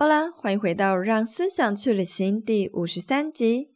[0.00, 3.72] 好啦，欢迎回到《让思想去旅行》第五十三集。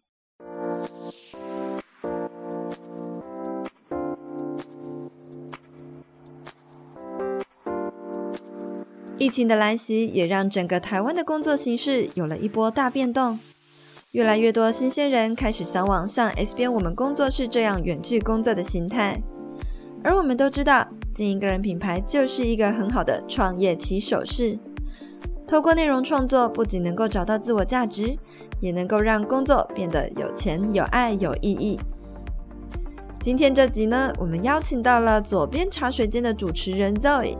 [9.18, 13.40] 疫情的来袭，也让整个台湾的工作形势有了一波大变动。
[14.12, 19.20] 越来越多新鲜人开始向往像 S 边我们工作室这样远距工作的形态。
[20.04, 24.56] 而我们都知道，经营个人品牌就是一个很好的创业起手式。
[25.52, 28.16] 透过内容创作，不仅能够找到自我价值，
[28.58, 31.78] 也能够让工作变得有钱、有爱、有意义。
[33.20, 37.36] 今天这集呢，我们邀请到了左边茶水间的主持人 Zoe。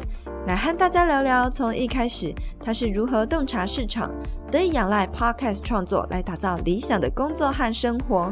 [0.46, 4.10] 来和大家聊聊，从一开始他是如何洞察市场，
[4.50, 8.30] 得以仰赖 Podcast 创作来打造理想的工作和生活，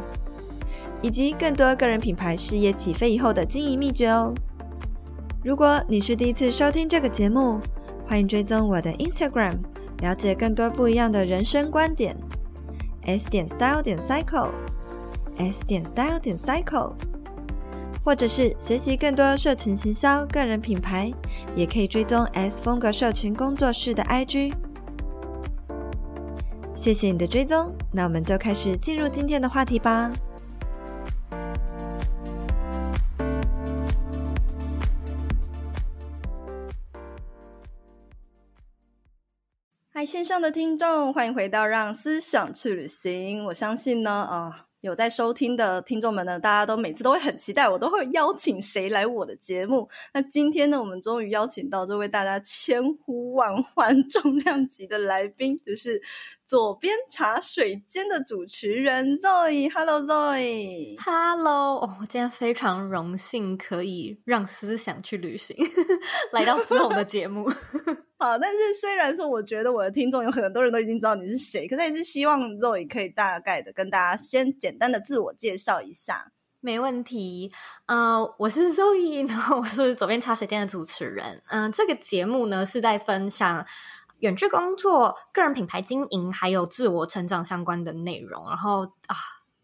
[1.01, 4.35] 以及更多个人品牌事业起飞以后的经营秘诀哦。
[5.43, 7.59] 如果你是第一次收听这个节目，
[8.11, 9.59] 欢迎追踪我的 Instagram，
[10.01, 12.17] 了解更多不一样的人生观点。
[13.05, 16.95] S 点 Style 点 Cycle，S 点 Style 点 Cycle。
[18.05, 21.13] 或者是学习更多社群行销、个人品牌，
[21.55, 24.55] 也可以追踪 S 风格社群工作室的 IG。
[26.75, 30.11] 谢谢你的追踪，那我们就开始进入今天的话题吧。
[40.01, 43.43] 嗨，线上的听众，欢迎回到《让思想去旅行》。
[43.45, 44.69] 我相信呢，啊。
[44.81, 49.87] 有在收听的听众们呢，大家都每次都会很期待，我都会邀请谁来我的节目。
[50.15, 56.01] 那今天呢，我们终于邀请到这位大家千呼万唤、重量级的来宾，就是
[56.47, 59.71] 左边茶水间的主持人 Zoe。
[59.71, 60.99] Hello，Zoe。
[60.99, 65.55] Hello，哦，今天非常荣幸可以让思想去旅行，
[66.33, 67.47] 来到思宏的节目。
[68.21, 76.31] 好，但是虽然说，我觉得我的听众有很多人都已经知道你是谁，可是也是希望 Zoe 可以大概的跟大家先简单的自我介绍一下。
[76.61, 77.51] 没问题，
[77.87, 81.41] 呃，我是 Zoe，然后我是左边茶水间的主持人。
[81.49, 83.65] 嗯、呃，这个节目呢是在分享
[84.19, 88.47] 远距工作、个人品牌经营还有自我成长相关的内容。
[88.47, 89.17] 然后啊，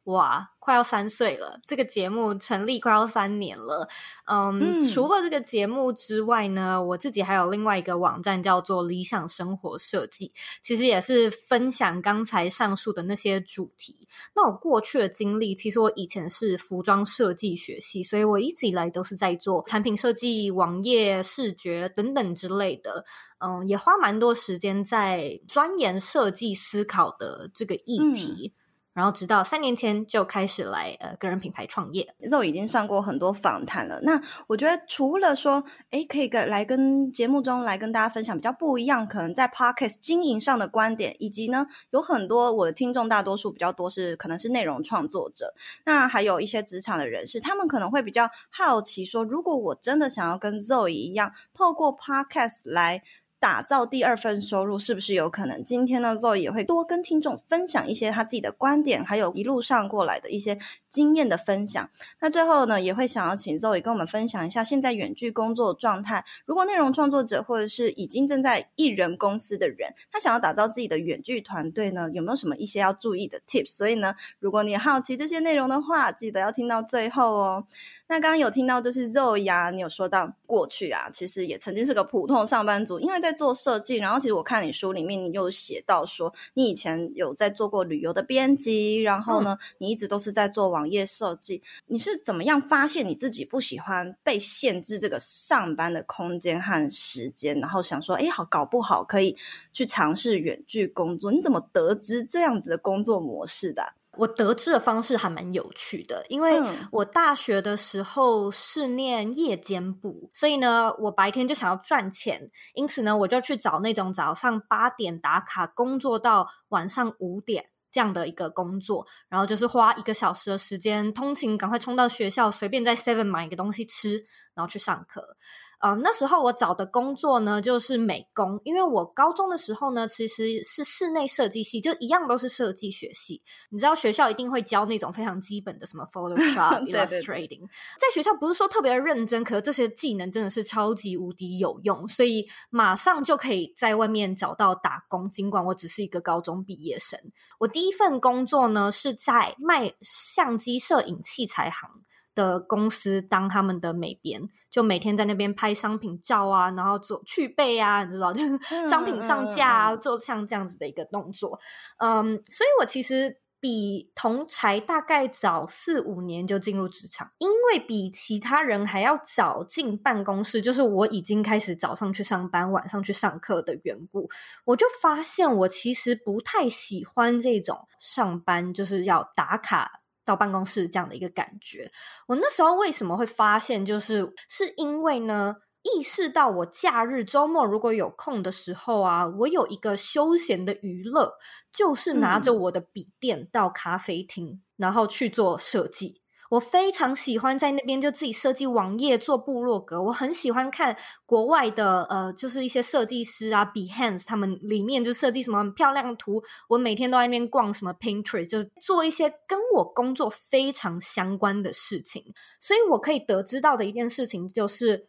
[0.06, 0.50] 哇！
[0.58, 3.88] 快要三岁了，这个节目成立快要三年了。
[4.26, 14.08] Um, 嗯，除了这个节目之外呢，我自己还有另外一个网站叫做理想生活设计，其实也是分享刚才上述的那些主题。
[14.34, 23.04] 那我过去的经历，其实我以前是服装设计学系，所以我一直以来都是在做产品设计、网页视觉等等之类的。
[23.38, 28.52] 嗯，也花蛮多时间在钻研设计思考的这个议题。
[28.52, 28.65] 嗯
[28.96, 34.00] 然后直到三年前就开始来呃个人品牌创业，肉已经上过很多访谈了。
[34.00, 45.52] 那我觉得除了说，诶可以跟来跟节目中来跟大家分享比较不一样，可能在 Podcast 经营上的观点，以及呢有很多我的听众大多数比较多是可能是内容创作者，
[45.84, 53.02] 那还有一些职场的人士，他们可能会比较好奇说，如果我真的想要跟 Zo 一样，透过 Podcast 来。
[53.38, 55.62] 打造第二份收入是不是有可能？
[55.62, 60.58] 今天呢，Zoe 也会多跟听众分享一些他自己的观点，还有一路上过来的一些
[60.96, 61.90] 经验的分享。
[62.20, 66.24] 那最后呢，也会想要请 Zoe 跟我们分享一下现在远距工作的状态。
[66.46, 73.76] 如果内容创作者或者是已经正在艺人公司的人，他想要打造自己的远距团队呢，有没有什么一些要注意的 tips？
[73.76, 77.66] 所以呢，如果你好奇这些内容的话，记得要听到最后哦。
[78.08, 91.62] 那刚刚有听到就是 Zoe 啊，你有说到过去啊，其实也曾经是个普通的上班族，因为在做设计，然后其实我看你书里面，你有写到说，你以前有在做过旅游的编辑，然后呢，嗯、你一直都是在做网页设计。
[91.86, 99.36] 你是怎么样发现你自己不喜欢被限制这个上班的空间和时间，然后想说，哎，好，搞不好可以
[99.72, 101.30] 去尝试远距工作？
[101.30, 103.94] 你怎么得知这样子的工作模式的？
[104.18, 106.58] 我得知的方式还蛮有趣的，因为
[106.90, 117.66] 我大学的时候是念夜间部，所以呢，我白天就想要赚钱，因此呢，我就去找那种早上八点打卡工作到晚上五点
[117.96, 124.22] 这样的一个工作，然后就是花一个小时的时间通勤，赶快冲到学校，随便在 Seven 买一个东西吃，
[124.54, 125.38] 然后去上课。
[125.78, 133.42] 呃，那时候我找的工作呢，就是美工，因为我高中的时候呢，其实是室内设计系，就一样都是设计学系。
[133.70, 137.66] 你知道学校一定会教那种非常基本的什么 Photoshop、 对对对 Illustrating，
[137.98, 145.30] 在学校不是说特别认真，可是这些技能真的是超级无敌有用，所以马上就可以在外面找到打工。
[145.30, 147.20] 尽管我只是一个高中毕业生，
[147.58, 151.90] 我第一份工作呢是在卖相机摄影器材行。
[152.36, 161.58] 的公司当他们的美编，就每天在那边拍商品照啊，然后做去背啊，你知道， 就是商品上架啊，嗯、做像这样子的一个动作。
[161.98, 163.40] 嗯，所以我其实。
[163.58, 174.28] 比同才大概早四五年就进入职场，因为比其他人还要早进办公室，就是我已经开始早上去上班，晚上去上课的缘故，
[174.66, 181.90] 我就发现我其实不太喜欢这种上班就是要打卡到办公室这样的一个感觉。
[182.26, 185.54] 我那时候为什么会发现，就是是因为呢？
[185.94, 191.34] 意识到我假日周末如果有空的时候啊，我有一个休闲的娱乐，
[191.72, 196.22] 就是拿着我的笔电到咖啡厅，嗯、然后去做设计。
[196.50, 200.02] 我非常喜欢在那边就自己设计网页、做部落格。
[200.02, 206.42] 我很喜欢看国外的呃，就是一些设计师啊，Behance 他们里面就设计什么漂亮的图。
[206.68, 212.24] 我每天都在那边逛什么 Pinterest，就是做一些跟我工作非常相关的事情。
[212.60, 215.08] 所以我可以得知到的一件事情就是。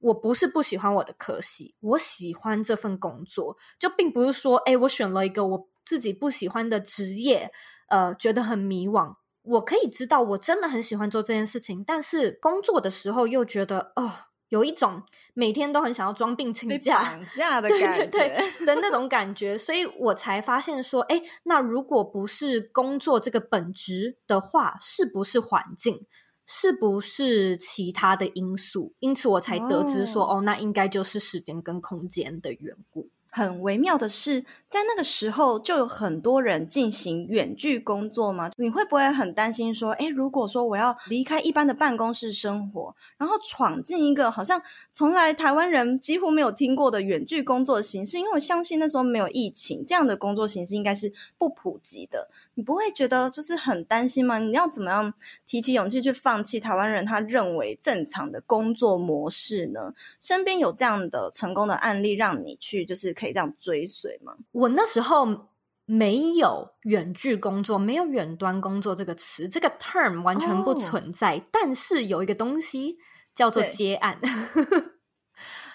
[0.00, 7.50] 我不是不喜欢我的科系，我喜欢这份工作，就并不是说，哎，我选了一个我自己不喜欢的职业，
[7.88, 9.14] 呃，觉得很迷惘。
[9.44, 14.10] 我可以知道我真的很喜欢做这件事情，但是工作的时候又觉得，哦，
[14.48, 15.02] 有一种
[15.32, 26.06] 每天都很想要装病请假、绑架的感觉，对对对的那 种感觉，所以我才发现说，哎，那如果不是工作这个本质的话，是不是环境？
[26.46, 28.92] 是不是其他的因素？
[28.98, 33.08] 因此我才得知说，哦，哦，那应该就是时间跟空间的缘故。
[33.36, 38.48] 很微妙的是，在那个时候就有很多人进行远距工作吗？
[38.56, 48.18] 你会不会很担心说，诶，如果说我要离开一般的办公室生活，然后闯进一个好像从来台湾人几乎没有听过的远距工作形式？
[48.18, 52.30] 因为我相信那时候没有疫情，这样的工作形式应该是不普及的。
[52.54, 54.38] 你不会觉得就是很担心吗？
[54.38, 55.12] 你要怎么样
[55.44, 59.92] 提起勇气去放弃台湾人他认为正常的工作模式呢？
[60.20, 63.12] 身边有这样的成功的案例让你去就是。
[63.32, 64.34] 这样追随吗？
[64.52, 65.48] 我那时候
[65.86, 71.32] 没有远距工作，没有远端工作这个词，这个 term 完全不存在。
[71.34, 71.42] Oh.
[71.52, 72.96] 但是有一个东西
[73.34, 74.18] 叫做接案。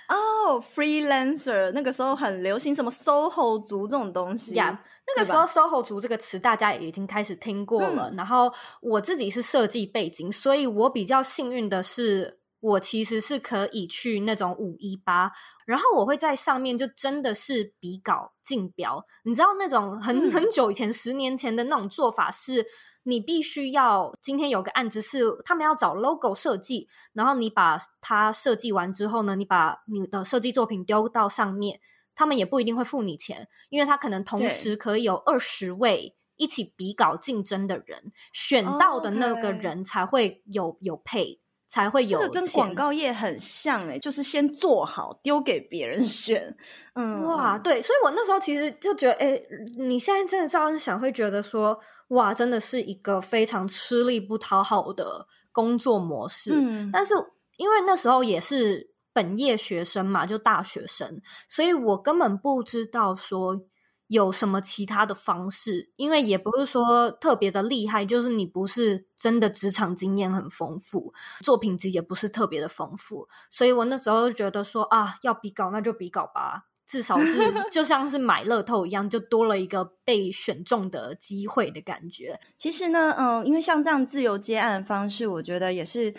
[0.10, 4.72] 哦、oh,，freelancer 那个时候很流行什么 SOHO 族这种东西呀。
[4.72, 8.10] Yeah, 那个时候 SOHO 族这个词大家也已经开始听过了。
[8.10, 8.52] 嗯、然后
[8.82, 12.39] 我自己是设计背景，所以我比较幸运的是。
[12.62, 15.32] 我其实是可以去那种五一八，
[15.66, 19.06] 然后我会在上面就真的是比稿竞标。
[19.24, 22.66] 你知道那种很很久以前，十年前的那种做法是，
[23.04, 31.80] 你必须要今天有个案子是他们要找 logo 设计，然后你把它设计完之后呢，你把你的设计作品丢到上面，
[32.14, 41.40] 他们也不一定会付你钱，因为他可能同时可以有二十位一起比稿竞争的人，选到的那个人才会有有 pay。
[41.70, 46.58] 才会有这个跟广告业很像诶，就是先做好丢给别人选，
[46.96, 56.52] 嗯，哇，对，所以我那时候其实就觉得，诶，你现在真的这样想，会觉得说，哇，真的是一个非常吃力不讨好的工作模式。
[56.56, 57.14] 嗯，但是
[57.58, 63.62] 因为那时候也是本业学生嘛，就大学生，所以我根本不知道说。
[64.10, 65.92] 有什么其他的方式？
[65.96, 77.38] 因为也不是说特别的厉害，就是你不是真的职场经验很丰富，作品集也不是特别的丰富，所以我那时候就觉得说啊，要比稿那就比稿吧，至少是
[77.72, 82.40] 就像是买乐透一样，就多了一个被选中的机会的感觉。
[82.58, 86.14] 其实呢，嗯，因为像这样自由接案的方式，我觉得也是。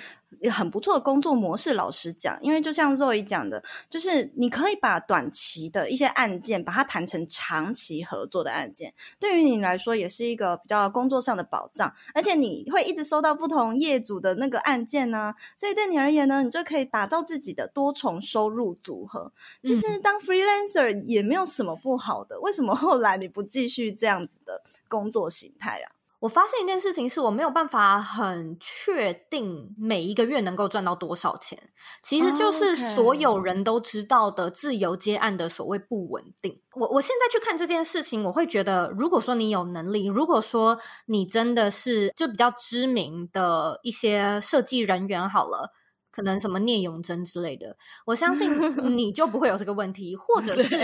[0.51, 19.33] 很不错的工作模式，老实讲，因为就像 Zoe 讲的，就是你可以把短期的一些案件，把它谈成长期合作的案件，对于你来说也是一个比较工作上的保障，而且你会一直收到不同业主的那个案件呢，所以对你而言呢，你就可以打造自己的多重收入组合。
[19.63, 26.00] 其实当 freelancer 也没有什么不好的，为什么后来你不继续这样子的工作形态啊？
[26.21, 31.59] 我发现一件事情是我没有办法很确定每一个月能够赚到多少钱，
[32.03, 36.61] 其实就是所有人都知道的自由接案的所谓不稳定。
[36.75, 45.73] 我我现在去看这件事情，我会觉得，如果说你有能力，如果说你真的是就比较知名的一些设计人员好了。
[46.11, 48.51] 可能什么聂永真之类的，我相信
[48.97, 50.77] 你就不会有这个问题，或者是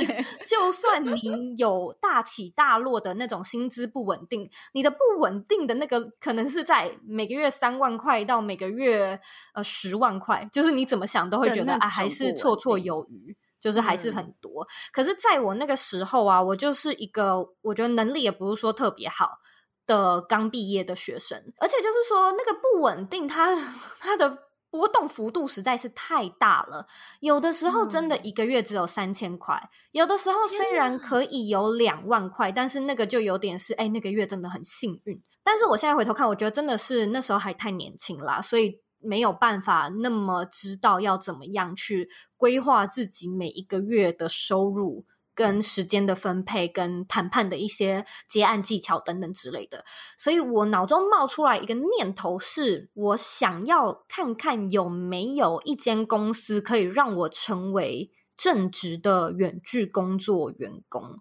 [0.47, 9.21] 就算你有大起大落的那种薪资不稳定，你的不稳定的那个可能是在每个月三万块到每个月
[9.55, 14.63] 呃十万块，就是你怎么想都会觉得啊还是绰绰有余，就是还是很多。
[14.63, 14.69] 嗯。
[14.93, 19.31] 可是在我那个时候啊，我就是一个我觉得能力也不是说特别好。
[19.89, 24.37] 的刚毕业的学生，而且就是说那个不稳定它，它它的
[24.77, 26.87] 波动幅度实在是太大了。
[27.21, 35.23] 有的时候真的一个月只有三千块，嗯、有的时候虽然可以有两万块，但是那个就有点是哎，那个月真的很幸运。
[35.43, 45.07] 但是我现在回头看，我觉得真的是那时候还太年轻啦，所以没有办法那么知道要怎么样去规划自己每一个月的收入。
[45.37, 49.85] 跟时间的分配、跟谈判的一些接案技巧等等之类的，
[50.17, 61.21] 所以我脑中冒出来一个念头是，我想要看看有没有一间公司可以让我成为正职的远距工作员工。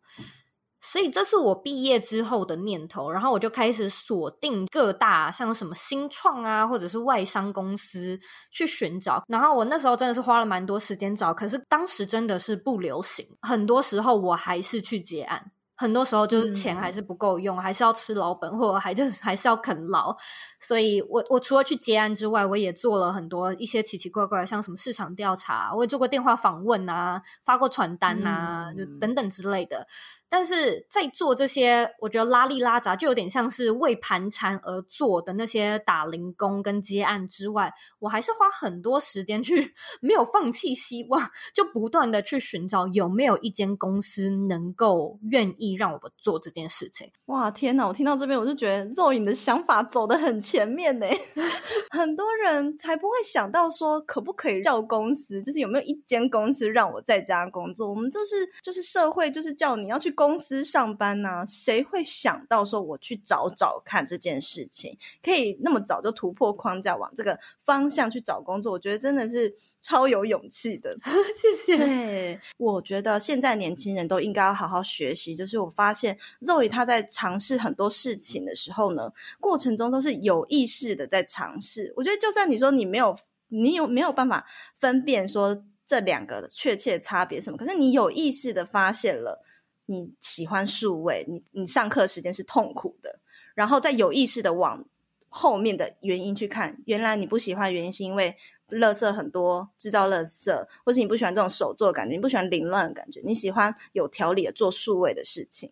[0.85, 8.19] 所以这是我毕业之后的念头，然后我就开始锁定各大像什么新创啊，或者是外商公司
[8.51, 9.23] 去寻找。
[9.27, 15.51] 然后我那时候真的是花了蛮多时间找，可是当时真的是不流行，很多时候我还是去接案。
[15.77, 20.15] 很多时候就是钱还是不够用，嗯、还是要吃老本，或者还就是还是要啃老。
[20.57, 29.85] 所以我我除了去接案之外，我也做了很多一些奇奇怪怪的，像什么市场调查，我也做过电话访问啊，发过传单啊，嗯、就等等之类的。
[30.27, 47.11] 但是在做这些，我觉得拉力拉杂，就有点像是为盘缠而做的那些打零工跟接案之外，我还是花很多时间去， 没有放弃希望，就不断的去寻找有没有一间公司能够愿意让我们做这件事情。
[47.27, 47.87] 哇，天哪！
[47.87, 51.05] 我听到这边，我就觉得 Zoe 的想法走得很前面呢。
[51.91, 57.87] 很多人才不会想到说，可不可以叫公司，就是有没有一间公司让我在家工作？
[57.87, 60.14] 我们就是就是社会，就是叫你要去。
[60.15, 68.71] 公司上班呢、啊，谁会想到说我去找找看这件事情，可以那么早就突破框架，往这个方向去找工作？
[68.71, 70.95] 我觉得真的是超有勇气的。
[71.35, 71.77] 谢谢。
[71.77, 75.35] 对，我觉得现在年轻人都应该要好好学习。
[75.35, 81.93] 就是我发现 Zoe 他在尝试很多事情的时候呢，过程中都是有意识的在尝试。
[81.97, 83.17] 我觉得就算你说你没有，
[83.49, 84.47] 你有没有办法
[84.79, 87.57] 分辨说这两个的确切差别什么？
[87.57, 89.43] 可是你有意识的发现了。
[89.87, 93.19] 你喜欢数位，你你上课时间是痛苦的，
[93.53, 94.83] 然后再有意识的往
[95.29, 98.35] 后面的原因去看，原来你不喜欢原因是因为
[98.69, 105.71] 垃圾很多，制造垃圾，或是你不喜欢这种手作感觉，你不喜欢凌乱的感觉，你喜欢有条理的做数位的事情。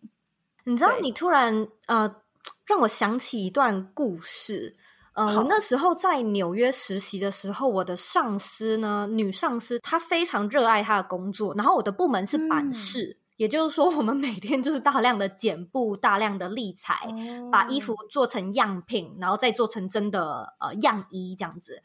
[0.64, 2.14] 你知道，你突然呃
[2.66, 4.76] 让我想起一段故事，
[5.14, 13.16] 呃，我那时候在纽约实习的时候，我的上司呢，女上司，她非常热爱她的工作，然后我的部门是版式。
[13.18, 21.82] 嗯也就是说，我们每天就是大量的剪布，大量的立裁，哦、把衣服做成样品，然后再做成真的呃样衣这样子。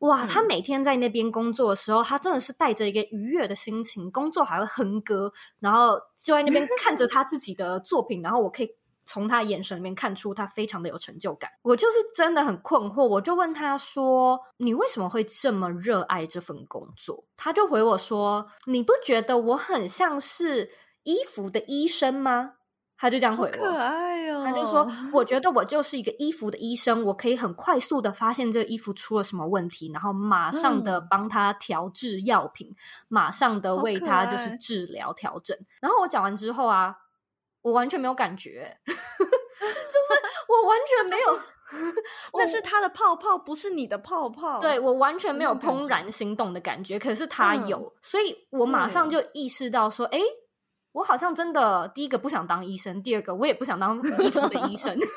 [0.00, 8.70] 哇，嗯、他每天在那边工作的时候，他真的是带着一个愉悦的心情，工作还会哼歌，然后就在那边看着他自己的作品，然后我可以
[9.06, 11.48] 从他眼神里面看出他非常的有成就感。
[11.62, 20.70] 我就是真的很困惑，我就问他说：“你为什么会这么热爱这份工作？”他就回我说：“你不觉得我很像是？”
[21.08, 22.56] 衣服的医生吗？
[23.00, 24.42] 他就这样回我，可爱哦。
[24.44, 24.84] 他就说
[25.14, 35.56] ：“我觉得我就是一个衣服的医生，我可以很快速的发现这个衣服出了什么问题，然后马上的帮他调制药品，嗯、马上的为他就是治疗调整。
[35.80, 36.96] 然后我讲完之后啊，
[37.62, 41.40] 我完全没有感觉， 就是我完全没有，
[42.36, 44.58] 那是他的泡泡，不是你的泡泡。
[44.58, 50.18] 对，我完全没有怦然心动的感觉，可是他有，嗯、所以我马上就意识到说，哎。
[50.92, 55.10] 我好像真的第一个不想当医生，第二个我也不想当衣服的医生， 就是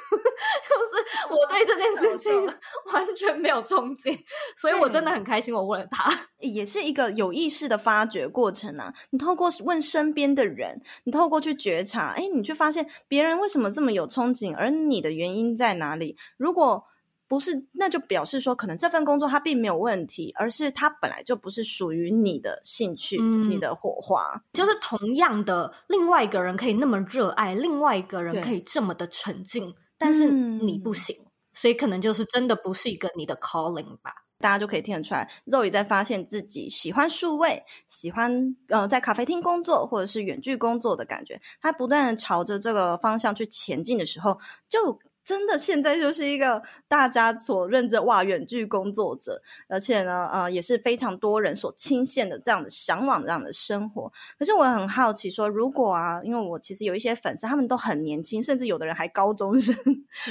[1.29, 2.31] 我对这件事情
[2.93, 4.19] 完全没有憧憬，
[4.55, 5.53] 所以我真的很开心。
[5.53, 8.93] 我问了他，也是一个有意识的发掘过程啊。
[9.11, 16.17] 你透过问身边的人，你透过去觉察，哎，你却发现别人为什么这么有憧憬，而你的原因在哪里？
[16.37, 16.85] 如果
[17.31, 24.43] 不是，那就表示说，可能这份工作它并没有问题，而是它本来就不是属于你的兴趣、嗯、你的火花。
[24.51, 34.13] 就是同样的，另外一个人可以那么热爱，另外一个人可以这么的沉静，但是你不行，嗯、所以可能就是真的不是一个你的 calling 吧。
[34.39, 44.99] 大家就可以听得出来，Zoe 在发现自己喜欢数位，喜欢呃在咖啡厅工作或者是远距工作的感觉，他不断的朝着这个方向去前进的时候，就。
[45.23, 54.11] 真的，现在就是一个大家所认知哇，远距工作者，而且呢，呃，也是非常多人所倾羡的这样的向往这样的生活。
[54.39, 59.75] 可是我很好奇说，如果啊，因为我其实有一些粉丝，他们都很年轻，甚至有的人还高中生，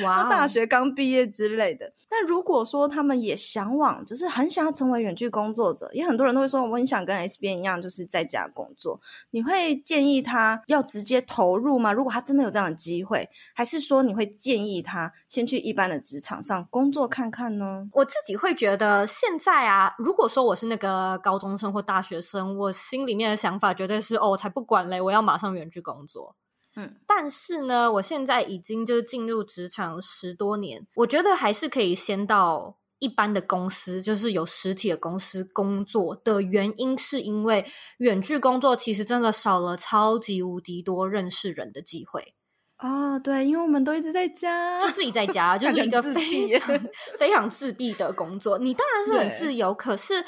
[0.04, 1.92] 哇大学刚毕业之类的。
[2.10, 9.00] 那如果说他们也向往，就是很想要成为远距工作者，也很多人都会说，我很想跟 S B 一样，就是在家工作。
[9.30, 11.92] 你会建议他要直接投入吗？
[11.92, 14.79] 如果他真的有这样的机会，还是说你会建议？
[14.80, 17.86] 议他先去一般的职场上工作看看呢？
[17.92, 26.34] 我自己会觉得，现在啊，如果说我是那个高中生或大学生，我心里面的想法绝对是哦，我才不管嘞，我要马上远距工作。
[26.76, 37.66] 嗯，但是呢，我现在已经就是进入职场十多年，我觉得还是可以先到一般的公司，就是有实体的公司工作的原因，是因为
[37.98, 42.34] 远距工作其实真的少了超级无敌多认识人的机会
[42.80, 43.18] 啊！
[43.18, 46.80] 对，因为我们都一直在家，就自己在家， 就是一个非常
[47.18, 48.58] 非常自闭的工作。
[48.58, 50.24] 你当然是很自由，可是，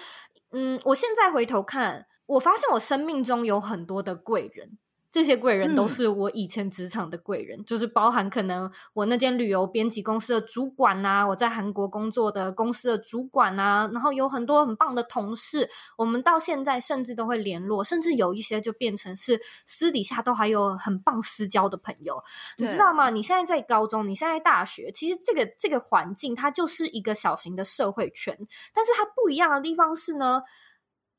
[0.53, 4.79] 嗯，我现在回头看，我发现我生命中有很多的贵人。
[5.13, 22.25] 这些贵人都是我以前职场的贵人，嗯、就是包含可能我那间旅游编辑公司的主管啊，我在韩国工作的公司的主管啊，然后有很多很棒的同事，我们到现在甚至都会联络，甚至有一些就变成是私底下都还有很棒私交的朋友，
[22.57, 23.11] 你知道吗？
[23.11, 28.35] 你现在在高中，你现在在大学，其实这个这个环境它就是一个小型的社会圈，
[28.73, 30.41] 但是它不一样的地方是呢。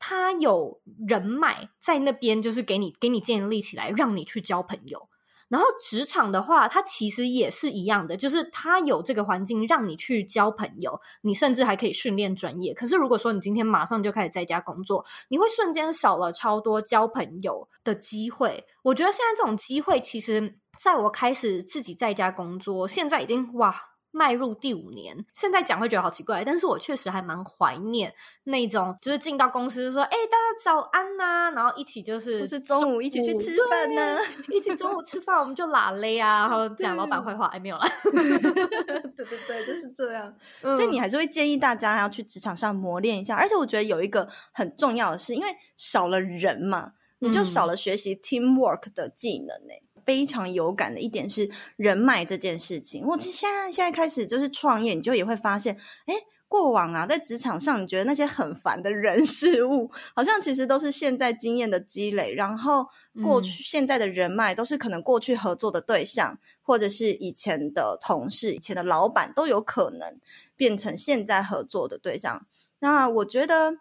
[0.05, 5.07] 他有人脉在那边，就是给你给你建立起来，让你去交朋友。
[5.48, 12.74] 然后职场的话，它其实也是一样的，就是他有这个环境让你去交朋友，你甚至还可以训练专业。
[12.74, 18.62] 可是如果说你今天马上就开始在家工作，你会瞬间少了超多交朋友的机会。
[18.83, 23.92] 我觉得现在这种机会，其实在我开始自己在家工作，现在已经哇。
[24.13, 34.20] 迈入第五年，现在讲会觉得好奇怪，但是我确实还蛮怀念那种，就是进到公司说，哎、欸，大家早安呐、啊，然后一起就是，是中午一起去吃饭呢，
[34.53, 40.32] 一起中午吃饭，我们就拉勒啊，然后讲老板坏话，哎，没有啦， 对对对，就是这样。
[40.62, 49.82] 所以你还是会建议大家要去职场上磨练一下，而且我觉得有一个很重要的是，因为少了人嘛，你就少了学习 teamwork 的技能呢、欸。
[49.88, 53.05] 嗯非常有感的一点是人脉这件事情。
[53.05, 56.13] 我其实现在现在开始就是创业，你就也会发现，哎，
[56.48, 62.33] 过往啊，在职场上，你觉得那些很烦的人事物，好像其实都是现在经验的积累。
[62.33, 62.88] 然后
[63.24, 70.19] 过去现在的人脉，都是可能过去合作的对象，或者是以前的同事、以前的老板，都有可能
[70.56, 72.45] 变成现在合作的对象。
[72.80, 73.78] 那我觉得，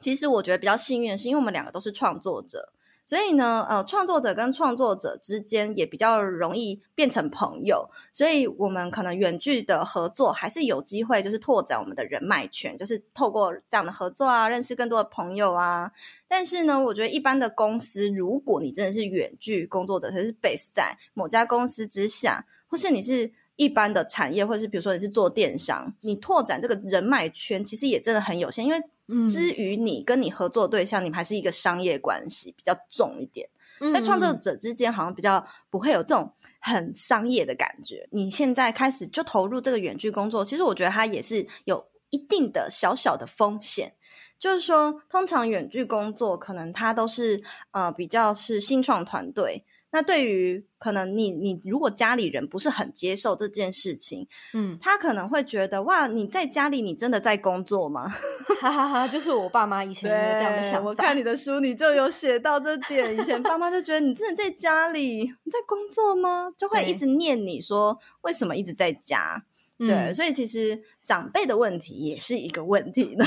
[0.00, 2.72] 其实我觉得比较幸运的是，因为我们两个都是创作者。
[3.08, 15.90] 所以呢，呃，创作者跟创作者之间也比较容易变成朋友，所以我们可能远距的合作还是有机会，就是拓展我们的人脉圈，就是透过这样的合作啊，认识更多的朋友啊。
[16.28, 28.82] 但是呢，我觉得一般的公司，如果你真的是远距工作者，还是 base 在某家公司之下，或是你是一般的产业，或者是比如说你是做电商，你拓展这个人脉圈，其实也真的很有限，因为。
[29.26, 33.48] 之于你跟你合作对象，你们还是一个商业关系比较重一点，
[33.90, 38.06] 在创作者之间好像比较不会有这种很商业的感觉。
[38.12, 43.94] 你现在开始就投入这个远距工作，其实我觉得它也是有一定的小小的风险，
[44.38, 49.64] 就是说，通常远距工作可能它都是呃比较是新创团队。
[49.90, 58.06] 那对于可能你你如果家里人不是很接受这件事情，嗯，他可能会觉得哇，你在家里你真的在工作吗？
[58.60, 60.90] 哈哈哈，就是我爸妈以前有这样的想法。
[60.90, 63.18] 我看你的书，你就有写到这点。
[63.18, 66.52] 以前爸妈就觉得你真的在家里你在工作吗？
[66.56, 69.44] 就会一直念你说为什么一直在家。
[69.78, 73.24] 对，嗯、所以其实长辈的问题也是一个问题呢。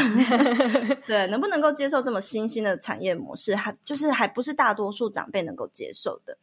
[1.07, 6.37] 对，能不能够接受这么新兴的产业模式，还就是还不是大多数长辈能够接受的。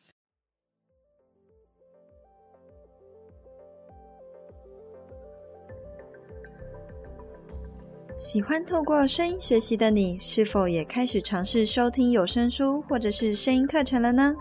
[8.16, 14.34] 喜欢透过声音学习的你，是否也开始尝试收听有声书或者是声音课程了呢？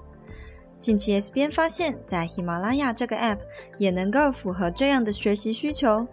[0.79, 3.39] 近期 S 边发现，在喜马拉雅这个 App
[3.77, 6.07] 也能够符合这样的学习需求，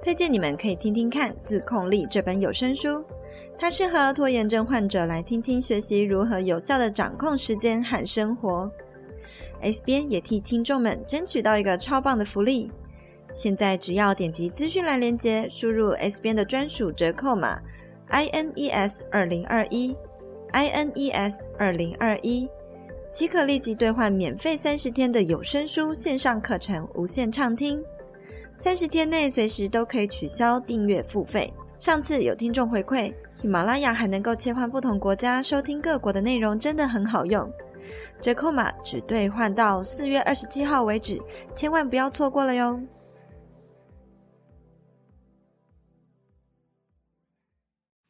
[0.00, 3.04] 推荐你们可以听听看《自控力》这本有声书，
[3.58, 8.70] 它适合拖延症患者来听听学习如何有效地掌控时间和生活。
[9.60, 12.70] S 边也替听众们争取到一个超棒的福利。
[13.32, 17.60] 现在只要点击资讯栏链接，输入 S 边的专属折扣码
[18.06, 19.94] I N E S 二零二一
[20.52, 22.48] I N E S 二零二一，
[23.18, 27.82] 即可立即兑换免费三十天的有声书线上课程，无限畅听。
[28.56, 31.52] 三十天内随时都可以取消订阅付费。
[31.76, 37.52] 上次有听众回馈，喜马拉雅还能够切换不同国家收听各国的内容，真的很好用。
[38.20, 41.20] 折扣码只兑换到四月二十七号为止，
[41.56, 42.80] 千万不要错过了哟。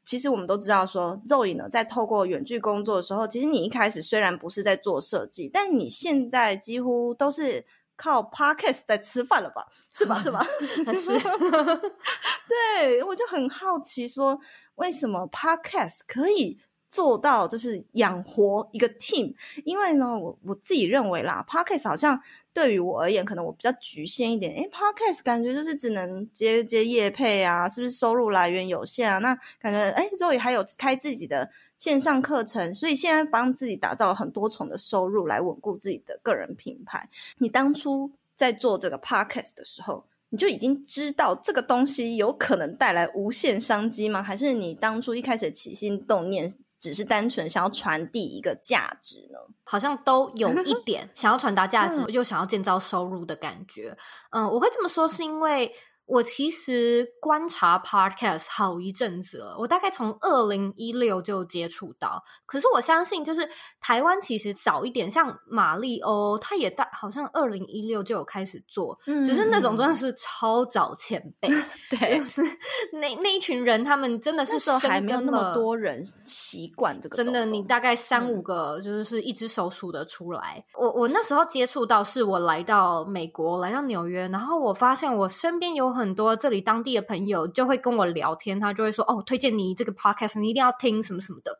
[0.08, 9.66] 其实我们都知道说，说 Zoe 呢，在透过远距工作的时候，其实你一开始虽然不是在做设计，但你现在几乎都是靠 Podcast 在吃饭了吧？
[9.92, 10.18] 是吧？
[10.18, 10.42] 是吧？
[10.96, 11.10] 是。
[12.48, 14.40] 对，我就很好奇说，
[14.76, 19.34] 为什么 Podcast 可以做到就是养活一个 team？
[19.66, 22.18] 因为呢，我我自己认为啦，Podcast 好像。
[22.52, 24.52] 对于我而言，可能我比较局限一点。
[24.52, 29.18] 诶 Podcast 感觉就是只能接接业配啊，是不是收入来源有限啊？
[29.18, 37.08] 那感觉诶 Zoe 还有开自己的线上课程，所以现在帮自己打造很多重的收入来稳固自己的个人品牌。
[37.38, 44.20] 你当初在做这个 Podcast 的时候，你就已经知道这个东西有可能带来无限商机吗？
[44.20, 46.52] 还是你当初一开始起心动念？
[46.78, 49.38] 只是单纯想要传递一个价值呢？
[49.64, 53.96] 好像都有一 点想要传达价值，又想要建造收入的感觉。
[54.30, 55.74] 嗯，我会这么说是因为。
[56.08, 62.24] 我其实观察 Podcast 好一阵子了，我大概从二零一六就接触到。
[62.46, 63.46] 可是我相信，就是
[63.78, 71.48] 台湾其实早一点，像马丽欧，他也大好像二零一六就有开始做，嗯，只是那种真的是超早前辈，
[71.92, 72.40] 对，就是
[72.98, 80.64] 那那一群人，他们真的是那时候还没有那么多人习惯这个，真的，你大概三五个就是一只手数得出来。
[80.68, 85.97] 嗯，我我那时候接触到，是我来到美国，来到纽约，然后我发现我身边有。
[85.98, 91.58] 很多这里当地的朋友就会跟我聊天，他就会说：“哦，推荐你这个 podcast，你一定要听什么什么的。”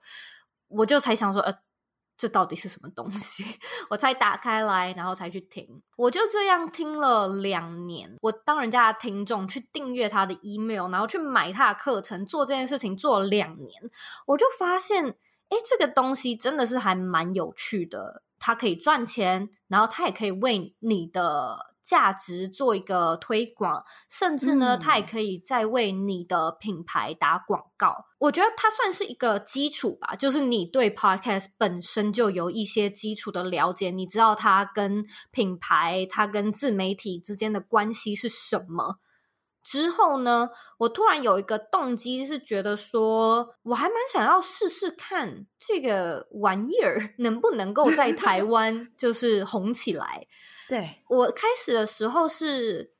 [0.68, 1.54] 我就才想说：“呃，
[2.16, 3.44] 这到底是什么东西？”
[3.90, 5.82] 我才打开来，然后才去听。
[5.96, 8.16] 我就这样听了两年。
[8.20, 13.90] 我当人家的听众去订阅他的 email，然后去买他的课程，做这件事情做了两年，
[14.26, 15.08] 我就发现，
[15.48, 18.22] 哎，这个东西真的是还蛮有趣的。
[18.38, 21.74] 它可以赚钱，然后它也可以为你的。
[21.88, 27.96] 价值做一个推广，甚至呢，它也可以再为你的品牌打广告。
[27.98, 28.04] 嗯。
[28.18, 38.98] 我觉得它算是一个基础吧，就是你对 Podcast 本身就有一些基础的了解，你知道它跟品牌、它跟自媒体之间的关系是什么。
[39.62, 50.26] 之后呢，我突然有一个动机，是觉得说，我还蛮想要试试看这个玩意儿能不能够在台 湾就是红起来。
[50.68, 52.92] 对，我开始的时候是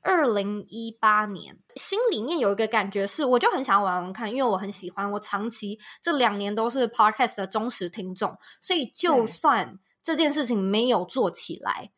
[0.00, 11.92] 二零一八年，心里面有一个感觉是，我就很想要玩玩看，因为我很喜欢，我长期这两年都是 Podcast 的忠实听众，所以就算这件事情没有做起来。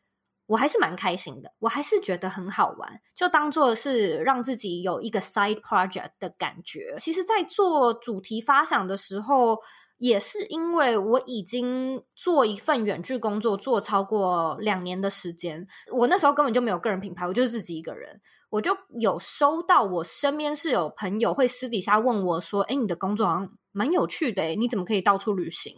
[0.49, 6.95] 我还是蛮开心的，我还是觉得很好玩，就当做是让自己有一个 side project 的感觉。
[6.97, 9.59] 其实，在做主题发想的时候，
[9.99, 15.67] 也是因为我已经做一份远距工作，做超过两年的时间。
[15.93, 18.19] 我那时候根本就没有个人品牌，我就是自己一个人。
[18.49, 25.75] 我就有收到我身边是有朋友会私底下问我说：“哎，你的工作好像……”蛮有趣的，你怎么可以到处旅行，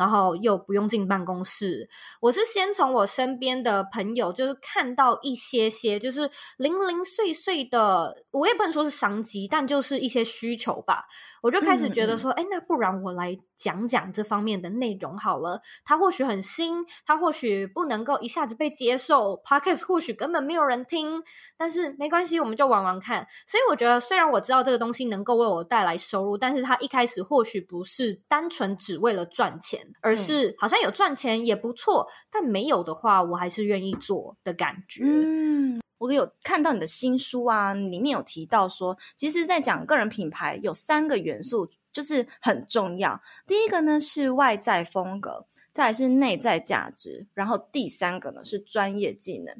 [0.00, 1.86] 然后又不用进办公室？
[2.20, 11.04] 我是先从我身边的朋友，就是看到一些些，就是零零碎碎的，我也不能说是商机，但就是一些需求吧。
[11.42, 15.60] 我就开始觉得说，哎、嗯嗯，那不然我来讲讲这方面的内容好了。
[15.84, 21.22] 它或许很新，它或许不能够一下子被接受，Podcast 或许根本没有人听，
[21.58, 23.26] 但是没关系，我们就玩玩看。
[23.46, 35.04] 所以我觉得，虽然我知道这个东西能够为我带来收入，但是它一开始或许不是单纯只为了赚钱，而是好像有赚钱也不错，但没有的话，我还是愿意做的感觉。
[35.04, 35.80] 嗯。
[35.98, 43.20] 我有看到你的新书啊，里面有提到说，其实，在讲个人品牌有三个元素，就是很重要。
[43.46, 49.54] 第一个呢是外在风格，再来是内在价值，然后第三个呢是专业技能。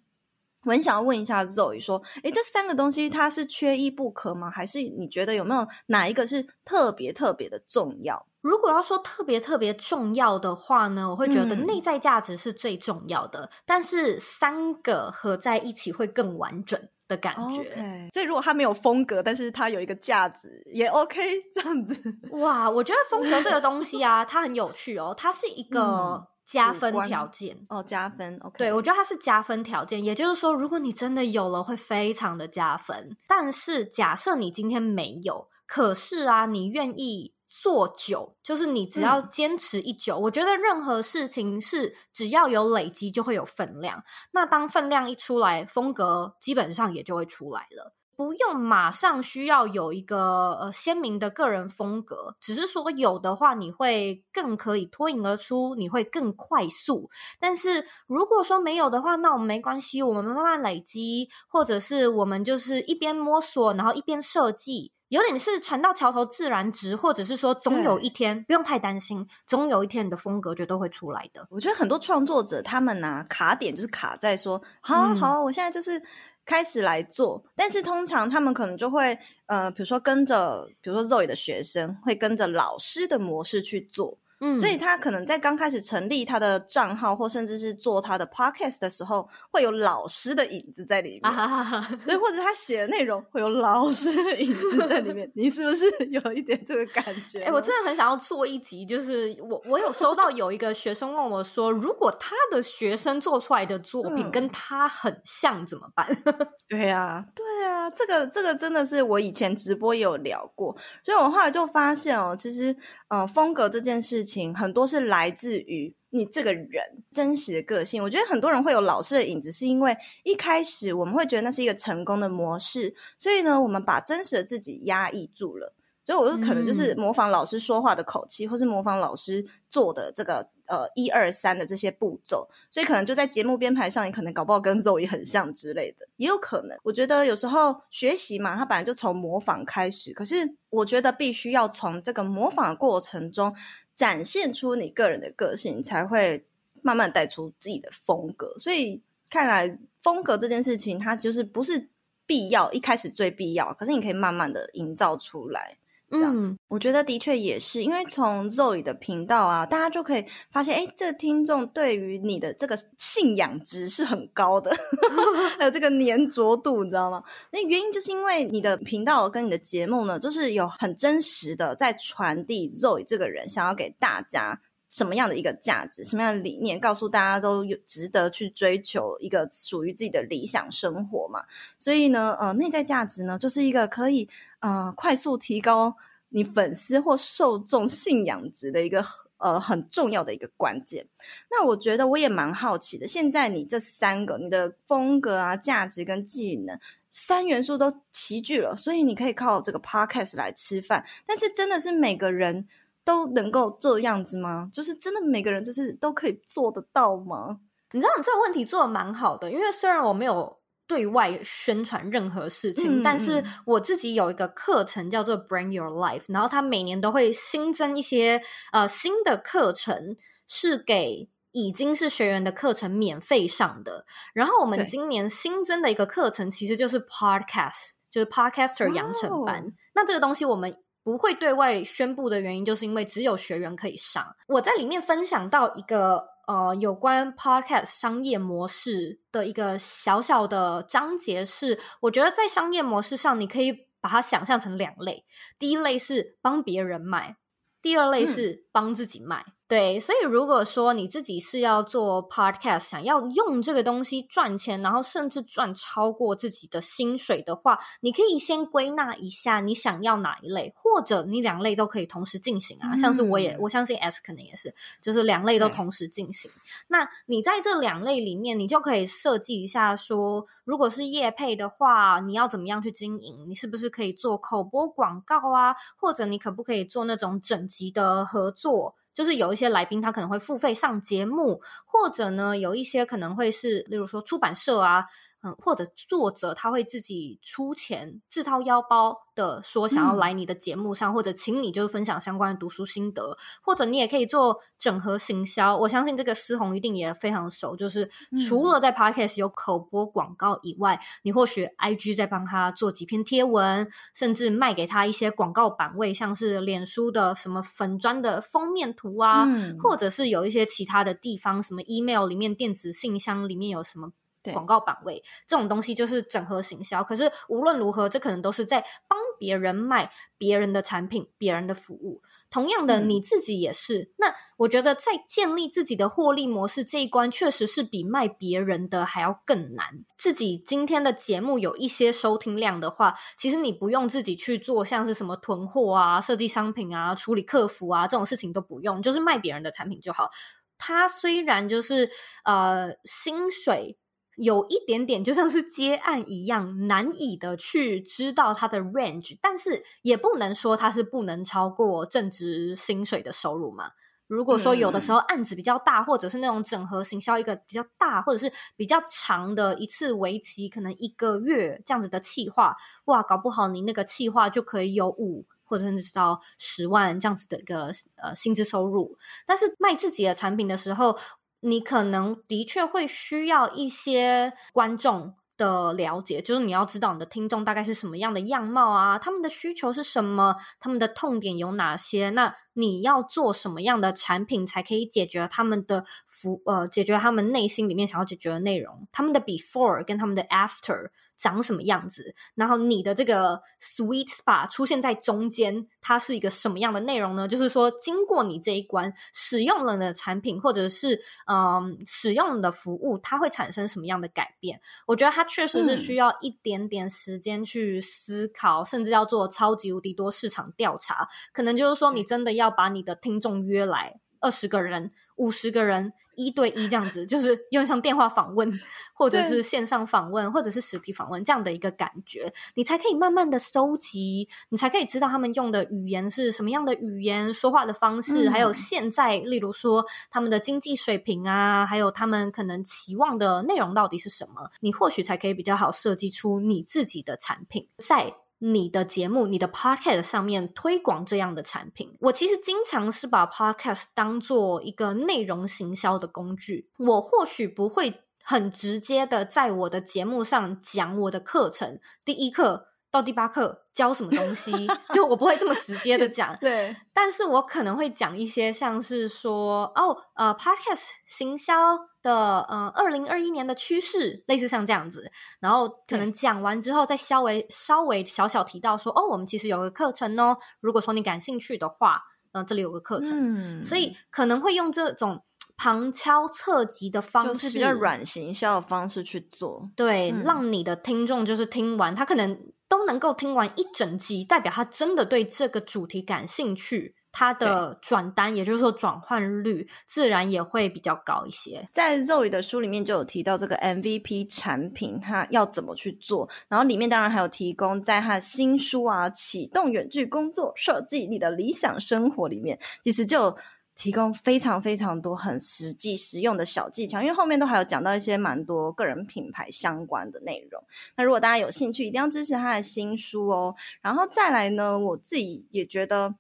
[0.65, 4.51] 我很想要问一下 Zoe 说，诶，这三个东西它是缺一不可吗？
[4.51, 8.27] 还是你觉得有没有哪一个是特别特别的重要？
[8.43, 17.63] 如果要说特别特别重要的话呢，我会觉得内在价值是最重要的，嗯、但是三个合在一起会更完整的感觉。
[17.65, 18.11] Okay.
[18.11, 21.21] 所以如果它没有风格，但是它有一个价值也 OK，
[21.53, 22.01] 这样子。
[22.31, 28.39] 哇，我觉得风格这个东西啊， 它很有趣哦，它是一个加分条件哦，加分。
[28.41, 33.15] OK，对，我觉得它是加分条件，也就是说，如果你真的有了，会非常的加分。
[33.29, 37.35] 但是假设你今天没有，可是啊，你愿意。
[37.63, 44.03] 做久就是你只要坚持一久，嗯，我觉得任何事情是只要有累积就会有分量。
[44.33, 47.95] 那当分量一出来，风格基本上也就会出来了。
[48.17, 57.09] 不用马上需要有一个呃鲜明的个人风格，只是说有的话，你会更可以脱颖而出，你会更快速。
[57.39, 64.93] 但是如果说没有的话，那我们没关系，我们慢慢累积，或者是我们就是一边摸索，然后一边设计。
[65.11, 71.47] 有点是船到桥头自然直，或者是说总有一天不用太担心，总有一天你的风格绝对会出来的。
[71.51, 76.01] 我觉得很多创作者他们呢、啊、卡点就是卡在说，好好，我现在就是
[76.47, 84.19] 开始来做，嗯、但是通常他们可能就会呃，比如说跟着，比如说 Zoe 的学生会跟着老师的模式去做。
[84.41, 91.33] 嗯，所以他可能在刚开始成立他的账号，或甚至是做他的 podcast 的时候，会有老师的影子在里面。
[91.33, 95.31] 啊、对， 或者他写的内容会有老师的影子在里面。
[95.35, 97.41] 你是不是有一点这个感觉？
[97.41, 106.07] 哎、欸，我真的很想要做一集，就是我我有收到有一个学生问我说，如果他的学生做出来的作品跟他很像怎么办？
[106.25, 110.75] 嗯、 对呀、啊，对啊，这个这个真的是我以前直播也有聊过，
[111.05, 112.75] 所以我后来就发现哦，其实。
[113.11, 118.03] 嗯、呃，风格这件事情很多是来自于你这个人真实的个性。
[118.03, 125.75] 我觉得很多人会有老师的影子，是因为一开始我们会觉得那是一个成功的模式，所以呢，我们把真实的自己压抑住了。
[126.03, 136.79] 所以，我就可能就是模仿老师说话的口气，或是模仿老师做的这个呃一二三的这些步骤，所以可能就在节目编排上，你可能搞不好跟 Zoe 很像之类的，也有可能。
[136.85, 143.53] 我觉得有时候学习嘛，它本来就从模仿开始，可是我觉得必须要从这个模仿的过程中
[143.95, 146.47] 展现出你个人的个性，才会
[146.81, 148.57] 慢慢带出自己的风格。
[148.59, 151.89] 所以看来风格这件事情，它就是不是
[152.25, 155.79] 必要，一开始最必要，可是你可以慢慢的营造出来。
[156.13, 164.73] 嗯，我觉得的确也是，因为从 Zoe 的频道啊，大家就可以发现，哎，这个听众对于你的这个信仰值是很高的，
[165.57, 167.23] 还有这个粘着度，你知道吗？
[167.53, 181.45] 那原因就是因为你的频道跟你的节目呢，就是有很真实的在传递 Zoe 这个人想要给大家什么样的一个价值，什么样的理念，告诉大家都有值得去追求一个属于自己的理想生活嘛。
[181.79, 184.29] 所以呢，呃，内在价值呢，就是一个可以。
[184.61, 185.97] 呃，快速提高
[186.29, 189.03] 你粉丝或受众信仰值的一个
[189.39, 191.09] 呃很重要的一个关键。
[191.51, 201.05] 那我觉得我也蛮好奇的，现在你这三个，你的风格啊、价值跟技能三元素都齐聚了，所以你可以靠这个 podcast 来吃饭。
[201.27, 202.69] 但是真的是每个人
[203.03, 204.71] 都能够这样子吗？
[204.73, 207.59] 就是真的每个人就是都可以做得到吗？
[207.93, 210.60] 你知道你这个问题做得蛮好的，因为虽然我没有。
[210.91, 220.17] 对外宣传任何事情，嗯、但是我自己有一个课程叫做 Bring Your Life，然后它每年都会新增一些呃新的课程，
[220.49, 224.05] 是给已经是学员的课程免费上的。
[224.35, 229.63] 然后我们今年新增的一个课程其实就是 Podcast，就是 Podcaster 养成班。
[229.65, 234.27] 哦、那这个东西我们不会对外宣布的原因，就是因为只有学员可以上。
[234.49, 236.25] 我在里面分享到一个。
[236.51, 245.25] 呃，有关 Podcast 商业模式的一个小小的章节是，我觉得在商业模式上，你可以把它想象成两类，
[245.61, 247.37] 第一类是帮别人卖，
[247.81, 249.45] 第二类是帮自己卖。
[249.47, 262.97] 嗯对，所以如果说你自己是要做 podcast，想要用这个东西赚钱，然后甚至赚超过自己的薪水的话，你可以先归纳一下你想要哪一类，或者你两类都可以同时进行啊。
[262.97, 266.51] 像是我也我相信 S 可能也是，就是两类都同时进行。
[266.89, 273.49] 那你在这两类里面，你就可以设计一下说，如果是业配的话，你要怎么样去经营？
[273.49, 275.77] 你是不是可以做口播广告啊？
[275.97, 278.60] 或者你可不可以做那种整集的合作？
[278.61, 285.07] 做就是有一些来宾，他可能会付费上节目，或者呢，有一些可能会是，例如说出版社啊。
[285.43, 295.79] 嗯，或者作者他会自己出钱自掏腰包的说想要来你的节目上，嗯、或者请你就是分享相关的读书心得，或者你也可以做整合行销。
[295.79, 298.11] 我相信这个思宏一定也非常熟，就是
[298.47, 314.13] 除了在 Podcast 有口播广告以外，嗯、你或许 IG 在帮他做几篇贴文，甚至卖给他一些广告版位，像是脸书的什么粉砖的封面图啊，嗯、或者是有一些其他的地方，什么 email 里面电子信箱里面有什么。
[314.53, 322.23] 广告版位这种东西就是整合行销，可是无论如何，这可能都是在帮别人卖别人的产品、别人的服务。
[322.51, 323.99] 同样的，你自己也是。
[323.99, 330.05] 嗯、那我觉得，在建立自己的获利模式这一关，确实是比卖别人的还要更难。
[330.17, 340.31] 自己今天的节目有一些收听量的话，其实你不用自己去做，像是什么囤货啊、设计商品啊、处理客服啊这种事情都不用，就是卖别人的产品就好。
[340.77, 342.11] 它虽然就是
[342.45, 343.97] 呃薪水。
[344.43, 353.91] 有一点点就像是接案一样难以的去知道它的 range，但是也不能说它是不能超过正职薪水的收入嘛。
[354.27, 362.75] 如果说有的时候案子比较大，或者是那种整合行销一个比较大，或者是比较长的一次为期可能一个月这样子的企划，
[363.07, 369.19] 哇，搞不好你那个企划就可以有五或者甚至到十万这样子的一个呃薪资收入。
[369.45, 371.19] 但是卖自己的产品的时候，
[371.61, 375.35] 你可能的确会需要一些观众。
[375.61, 382.31] 的了解，就是你要知道你的听众大概是什么样的样貌啊，他们的需求是什么，他们的痛点有哪些？
[382.31, 389.07] 那你要做什么样的产品才可以解决他们的服呃，解决他们内心里面想要解决的内容？
[389.13, 391.11] 他们的 before 跟他们的 after。
[391.41, 392.35] 长什么样子？
[392.55, 397.49] 然后你的这个 sweet spot 出现在中间，它是一个什么样的内容呢？
[397.49, 404.79] 就是说，经过你这一关，使用了你的产品，或者是嗯，使用你的服务，它会产生什么样的改变？
[405.07, 411.27] 我觉得它确实是需要一点点时间去思考，嗯、甚至要做超级无敌多市场调查。
[411.55, 416.13] 可能就是说，你真的要把你的听众约来二十个人、五十个人。
[416.47, 418.73] 一对一这样子，就是用像电话访问，
[419.13, 438.35] 或者是线上访问，或者是实体访问这样的一个感觉，你才可以慢慢的搜集，你才可以知道他们用的语言是什么样的语言，说话的方式，还有现在，例如说他们的经济水平啊，还有他们可能期望的内容到底是什么，你或许才可以比较好设计出你自己的产品，在。
[438.61, 446.89] 你的节目、你的 podcast 上面推广这样的产品，我其实经常是把 podcast 当做一个内容行销的工具。
[446.99, 454.73] 我或许不会很直接的在我的节目上讲我的课程，第一课到第八课教什么东西，
[455.13, 456.55] 就我不会这么直接的讲。
[456.61, 461.75] 对，但是我可能会讲一些像是说，哦，呃，podcast 行销。
[462.23, 472.21] 的呃，二零二一年的趋势，类似像这样子，然后可能讲完之后，再稍微稍微小小提到说，哦，我们其实有个课程哦，如果说你感兴趣的话，
[472.53, 475.43] 呃，这里有个课程，嗯，所以可能会用这种
[475.79, 487.15] 旁敲侧击的方式，就是比较软行销的方式去做，对，嗯，让你的听众就是听完，他可能都能够听完一整集，代表他真的对这个主题感兴趣。
[487.33, 491.89] 它的转单，也就是说转换率，自然也会比较高一些。
[491.93, 496.49] 在 Zoe 的书里面就有提到这个 MVP 产品，它要怎么去做。
[496.69, 503.57] 然后里面当然还有提供，在他的新书啊《启动远距工作，设计你的理想生活》里面，其实就
[504.01, 507.21] 提供非常非常多很实际实用的小技巧。
[507.21, 510.83] 因为后面都还有讲到一些蛮多个人品牌相关的内容。
[511.17, 513.75] 那如果大家有兴趣，一定要支持他的新书哦。
[514.01, 516.35] 然后再来呢，我自己也觉得。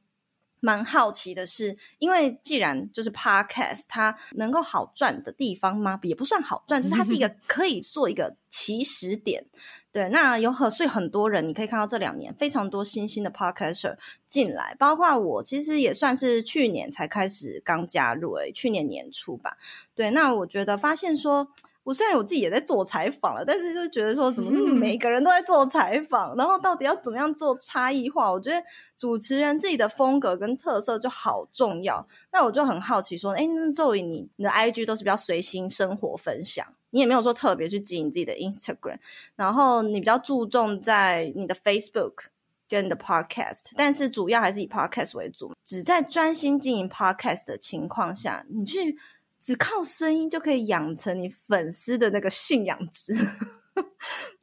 [0.61, 5.99] 蛮好奇的是，因为既然就是 Podcast，它能够好赚的地方吗？
[6.03, 9.47] 也不算好赚，就是它是一个 可以做一个起始点。
[9.93, 13.97] 对，那有很所以很多人，你可以看到这两年非常多新兴的 Podcaster
[14.29, 19.57] 进来，包括我，其实也算是去年才开始刚加入，诶，去年年初吧。
[19.95, 21.53] 对，那我觉得发现说。
[21.91, 28.31] 我虽然我自己也在做采访了，但是就觉得说怎么每个人都在做采访，然后到底要怎么样做差异化？
[28.31, 28.65] 我觉得
[28.97, 32.07] 主持人自己的风格跟特色就好重要。
[32.33, 38.99] 那我就很好奇说，哎，那 Zoe 你你的 IG 都是比较随心生活分享，你也没有说特别去经营自己的 Instagram，
[39.35, 42.27] 然后你比较注重在你的 Facebook
[42.69, 45.53] 跟你的 Podcast，但是主要还是以 Podcast 为主。
[45.65, 48.97] 只在专心经营 Podcast 的情况下，你去。
[49.41, 53.15] 只靠声音就可以养成你粉丝的那个信仰值，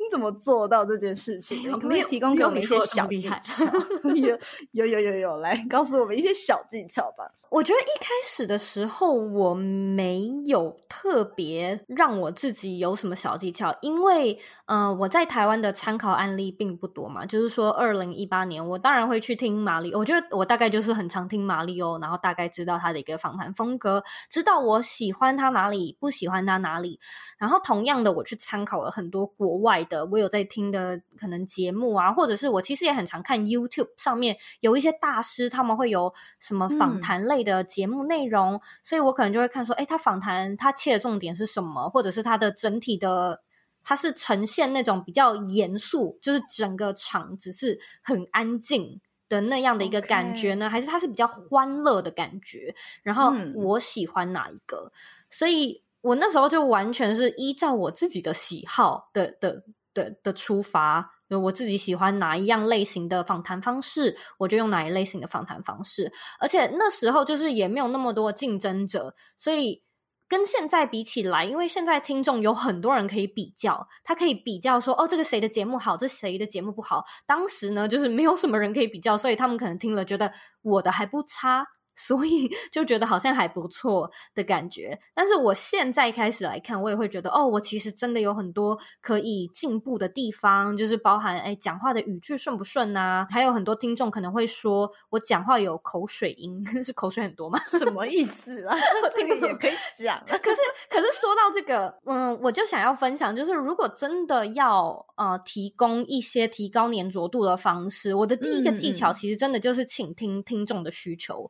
[0.09, 1.59] 怎么做到这件事情？
[1.59, 3.35] 你可不可以提供给我们一些小技巧？
[4.15, 4.37] 有
[4.71, 7.31] 有有有有，来告诉我们一些小技巧吧。
[7.49, 17.25] 我觉得一开始的时候我没有特别让我自己有什么小技巧，因为呃我在台湾的参考案例并不多嘛。
[17.25, 26.99] 就是说，二零一八年我当然会去听马里，我觉得我大概就是很常听马里欧，然后大概知道他的一个访谈风格，知道我喜欢他哪里，不喜欢他哪里。
[27.37, 37.37] 然后同样的，我去参考了很多国外的我有在听的可能节目啊，或者是我其实也很常看 YouTube 上面有一些大师，他们会有什么访谈类。
[37.47, 43.41] 的节目内容，所以我可能就会看说，哎，他访谈他切的重点是什么，或者是他的整体的，
[43.83, 52.75] 他是呈现那种比较严肃，就是整个场子是很安静的那样的一个感觉呢.还是他是比较欢乐的感觉？
[53.03, 54.91] 然后我喜欢哪一个？
[54.91, 54.91] 嗯、
[55.29, 59.63] 所以我那时候就完全是依照我自己的喜好的的
[59.97, 61.05] 的的出发。
[61.29, 66.09] 我自己喜欢哪一样类型的访谈方式，我就用哪一类型的访谈方式。
[66.39, 69.83] 而且那时候就是也没有那么多竞争者，所以
[70.29, 77.03] 跟现在比起来，因为现在听众有很多人可以比较，他可以比较说，哦，这个谁的节目好，这谁的节目不好。
[77.25, 80.31] 当时呢，就是没有什么人可以比较，所以他们可能听了觉得
[80.61, 81.65] 我的还不差。
[81.97, 84.97] 所以就觉得好像还不错的感觉。
[85.15, 93.27] 但是我现在开始来看，我也会觉得哦，我其实真的有很多可以进步的地方，就是包含哎，讲话的语句顺不顺啊？
[93.31, 97.59] 还有很多听众可能会说我讲话有口水音，是口水很多吗？
[97.65, 98.77] 什么意思啊？
[99.15, 100.21] 这个也 可以讲。
[100.27, 111.49] 可是，可是说到这个，嗯，我就想要分享，就是如果真的要呃提供一些提高粘着度的方式，我的第一个技巧其实真的就是倾听听众的需求。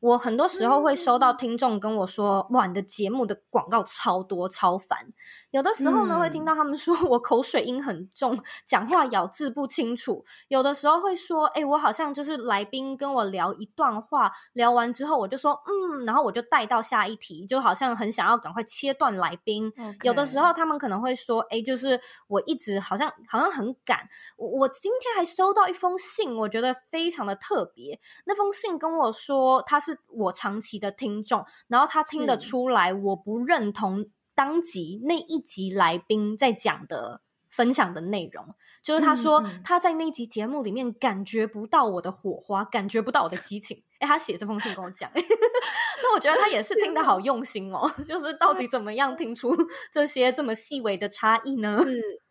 [0.00, 5.12] 我很多时候会收到听众跟我说：“哇，你的节目的广告超多，超烦。”
[5.50, 10.24] 有的时候呢，会听到他们说我口水音很重，讲话咬字不清楚。
[10.46, 19.72] 有的时候会说：“哎，我好像就是来宾跟我聊一段话，聊完之后我就说嗯，然后我就带到下一题，就好像很想要赶快切断来宾。”
[20.04, 23.98] 有的时候他们可能会说：“哎，就是我一直好像好像很赶。”
[24.38, 27.98] 我我今天还收到一封信，我觉得非常的特别。
[28.26, 29.87] 那封信跟我说他是。
[29.92, 43.82] 是我长期的听众，然后他听得出来我不认同当集那一集来宾在讲的分享的内容，就是他说他在那集节目里面感觉不到我的火花，感觉不到我的激情。
[43.98, 49.52] 哎，他写这封信跟我讲， 那我觉得他也是听得好用心哦， 就是到底怎么样听出
[49.92, 51.80] 这些这么细微的差异呢？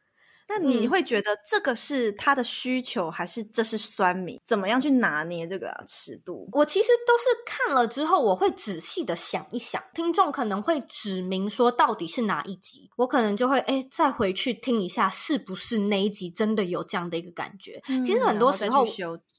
[0.50, 4.40] 那你会觉得这个是他的需求，还是这是酸民？
[4.46, 6.48] 怎么样去拿捏这个尺度？
[6.54, 9.84] 我其实都是看了之后，我会仔细的想一想。
[9.94, 17.82] 听众可能会指明说到底是哪一集，我可能就会哎再回去听一下，是不是那一集真的有这样的一个感觉？
[17.90, 18.86] 嗯、其实很多时候，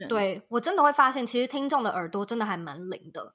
[0.09, 3.35] 对我真的会发现，其实听众的耳朵真的还蛮灵的。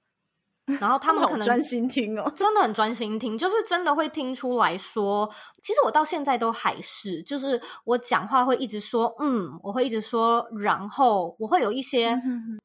[0.80, 5.30] 然后他们可能专心听哦， 真的很专心听，就是真的会听出来说，
[5.62, 12.16] 其实我到现在都还是，就是我讲话会一直说嗯，我会一直说，然后我会有一些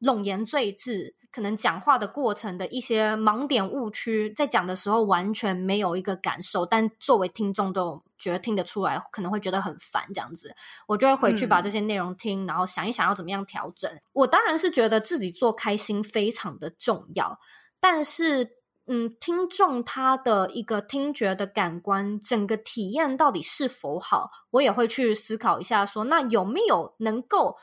[0.01, 10.55] 冗言赘字，可能讲话的过程的一些盲点误区，在讲的时候完全没有一个感受，但作为听众都觉得听得出来，可能会觉得很烦这样子，
[10.87, 13.91] 我就会回去把这些内容听，然后想一想要怎么样调整。
[14.13, 17.41] 我当然是觉得自己做开心非常的重要。
[17.81, 18.57] 但是，
[18.87, 27.59] 嗯，听众他的一个听觉的感官，整个体验到底是否好，我也会去思考一下说，说那有没有能够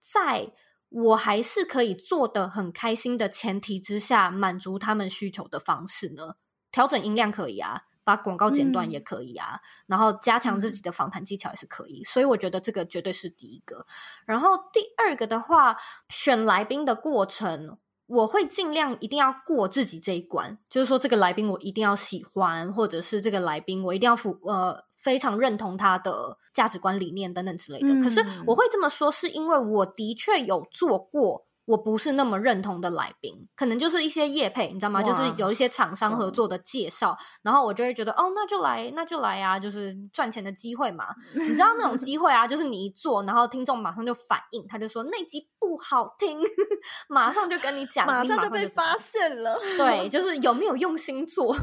[0.00, 0.52] 在
[0.88, 6.36] 我还是可以做的很开心的前提之下，满足他们需求的方式呢？
[6.70, 12.02] 调整音量可以啊，把广告剪断也可以啊，嗯、然后加强自己的访谈技巧也是可以。
[12.04, 13.86] 所以我觉得这个绝对是第一个。
[14.26, 15.76] 然后第二个的话，
[16.08, 17.78] 选来宾的过程。
[18.06, 27.88] 我会尽量一定要过自己这一关，就是说这个来宾我一定要喜欢，或者是这个来宾我一定要服呃非常认同他的价值观理念等等之类的。
[27.88, 28.00] 嗯。
[28.00, 31.46] 可是我会这么说，是因为我的确有做过。
[31.64, 35.02] 我不是那么认同的来宾，可能就是一些业配，你知道吗？
[35.02, 41.06] 就是有一些厂商合作的介绍，然后我就会觉得，哦，那就来，那就来啊，就是赚钱的机会嘛。
[41.34, 46.38] 你知道那种机会啊，就是你一做，然后听众马上就反应，他就说那集不好听，
[47.08, 49.56] 马上就跟你讲，马上就被发现了。
[49.78, 51.56] 对，就是有没有用心做，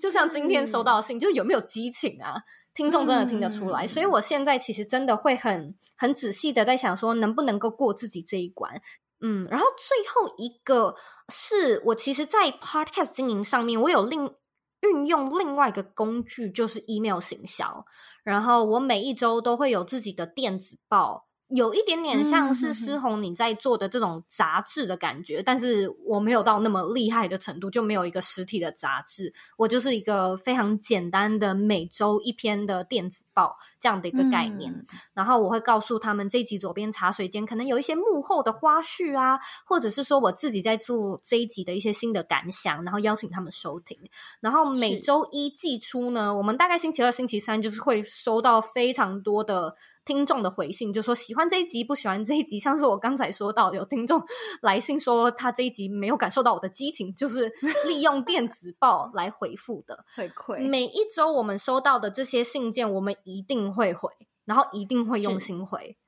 [0.00, 2.34] 就像今天收到的信，就是有没有激情啊？
[2.74, 8.82] 听众真的听得出来，嗯，所以我现在其实真的会很很仔细的在想说，能不能够过自己这一关。
[9.20, 10.94] 嗯，然后最后一个
[11.28, 14.34] 是我其实，在 Podcast 经营上面，我有另
[14.80, 17.84] 运用另外一个工具，就是 email 行销。
[18.24, 21.25] 然后我每一周都会有自己的电子报。
[21.48, 29.32] 有一点点像是诗弘你在做的这种杂志的感觉，嗯，但是我没有到那么厉害的程度，就没有一个实体的杂志。
[29.56, 34.72] 我就是一个非常简单的每周一篇的电子报这样的一个概念。
[34.72, 43.96] 嗯，然后我会告诉他们这一集左边茶水间可能有一些幕后的花絮啊，或者是说我自己在做这一集的一些新的感想，然后邀请他们收听。
[44.40, 49.76] 然后每周一寄出呢，我们大概星期二、星期三就是会收到非常多的。
[50.06, 54.22] 听众的回信就说喜欢这一集，不喜欢这一集， 像是我刚才说到有听众
[54.62, 57.52] 来信说他这一集没有感受到我的激情，就是
[57.86, 60.66] 利用电子报来回复的 回馈。
[60.66, 64.08] 每一周我们收到的这些信件，我们一定会回，
[64.44, 65.98] 然后一定会用心回。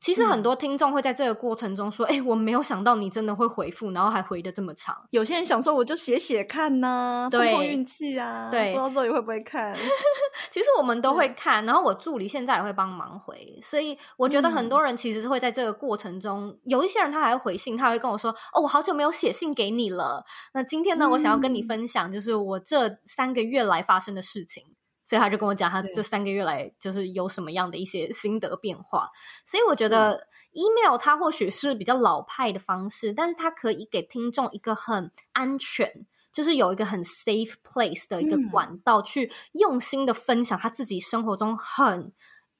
[0.00, 9.74] 其实很多听众会在这个过程中说：“哎、嗯欸，我没有想到你真的会回复，然后还回的这么长。”有些人想说：“我就写写看呐，碰碰运气啊。”对，不知道自己会不会看。
[10.50, 20.24] 其实我们都会看，然后我助理现在也会帮忙回，所以我觉得很多人其实是会在这个过程中，嗯、有一些人他还会回信，他会跟我说：“哦，我好久没有写信给你了。”
[20.54, 24.64] 那今天呢，我想要跟你分享，就是我这三个月来发生的事情。
[25.08, 29.08] 所以他就跟我讲他这三个月来就是有什么样的一些心得变化。
[29.42, 42.12] 所以我觉得 email 它或许是比较老派的方式，但是它可以给听众一个很安全，就是有一个很 safe place 的一个管道，去用心的分享他自己生活中很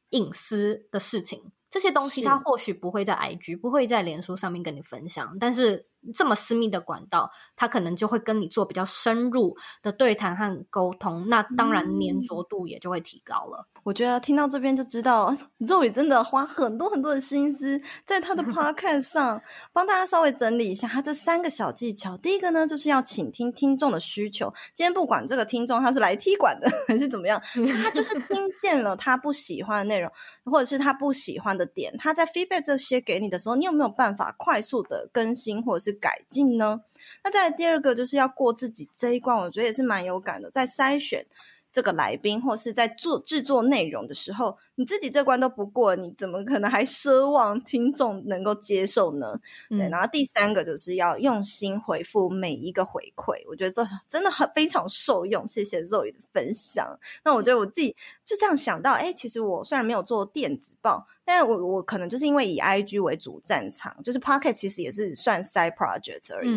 [0.09, 1.53] 隐私的事情。
[1.68, 5.86] 这些东西他或许不会在 IG，不会在脸书上面跟你分享，但是。
[6.15, 13.67] 这么私密的管道，他可能就会跟你做比较深入的对谈和沟通，那当然粘着度也就会提高了。
[13.75, 19.41] 嗯、我觉得听到这边就知道， Zoe 真的花很多很多的心思在他的 Podcast 上，
[19.73, 22.17] 帮大家稍微整理一下他这三个小技巧。
[22.17, 24.53] 第一个呢，就是要倾听听众的需求。
[24.75, 27.41] 今天不管这个听众他是来踢馆的还是怎么样，
[27.83, 30.11] 他就是听见了他不喜欢的内容，
[30.45, 36.80] 或者是他不喜欢的点，他在 feedback 这些给你的时候，你有没有办法快速的更新，或者是改进呢？
[37.22, 41.24] 那再来第二个就是要过自己这一关，我觉得也是蛮有感的，在筛选
[41.70, 44.57] 这个来宾或是在做制作内容的时候。
[44.80, 49.36] 你自己这关都不过，你怎么可能还奢望听众能够接受呢？
[49.70, 55.44] 嗯、对，然后第三个就是要用心回复每一个回馈，我觉得这真的很非常受用。
[55.49, 56.96] 谢谢 Zoe 的分享。
[57.24, 66.49] 那我觉得我自己就这样想到，哎，其实我虽然没有做电子报，但我我可能就是因为以 IG 为主战场，就是 Pocket 其实也是算 side project 而已，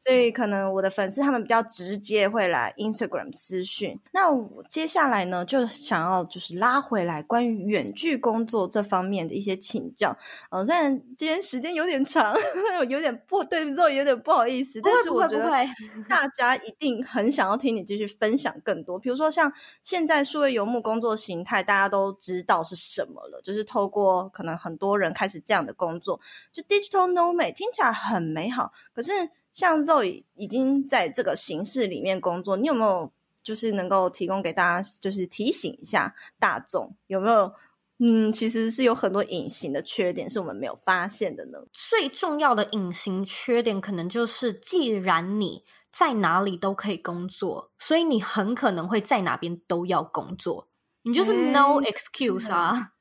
[0.00, 4.00] 所以可能我的粉丝他们比较直接会来 Instagram 私讯。
[4.12, 7.60] 那我接下来呢，就想要就是拉回来关于。
[7.70, 10.16] 远距工作这方面的一些请教，
[10.50, 12.34] 嗯、呃，虽然今天时间有点长，
[12.88, 15.50] 有点不对，Zoe 有点不好意思，但是我觉得
[16.08, 18.98] 大家一定很想要听你继续分享更多。
[18.98, 26.18] 比如说像现在数位游牧工作形态，大家都知道是什么了，就是透过可能很多人开始这样的工作，
[26.50, 28.72] 就 digital nomad 听起来很美好。
[28.94, 29.12] 可是
[29.60, 33.10] 像 Zoe 已经在这个形式里面工作，你有没有
[33.42, 37.52] 就是能够提供给大家，就是提醒一下大众有没有？
[37.98, 41.58] 嗯，其实是有很多隐形的缺点，是我们没有发现的呢。
[41.70, 50.68] 最重要的隐形缺点，可能就是既然你在哪里都可以工作，所以你很可能会在哪边都要工作，
[51.02, 52.92] 你就是 no excuse 啊。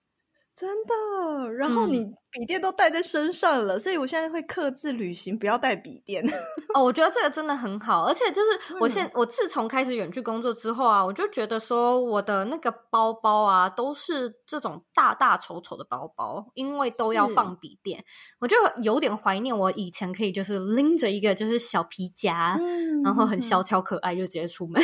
[0.59, 6.21] 真的，然后你笔电都带在身上了，嗯、所以我现在会克制旅行，不要带笔电。
[6.75, 18.03] 哦，我觉得这个真的很好，而且就是我现、嗯、我自从开始远距工作之后啊，我就觉得说我的那个包包啊，都是这种大大丑丑的包包，因为都要放笔电，
[18.41, 24.83] 我就有点怀念我以前可以就是拎着一个就是小皮夹，嗯、然后很小巧可爱，就直接出门。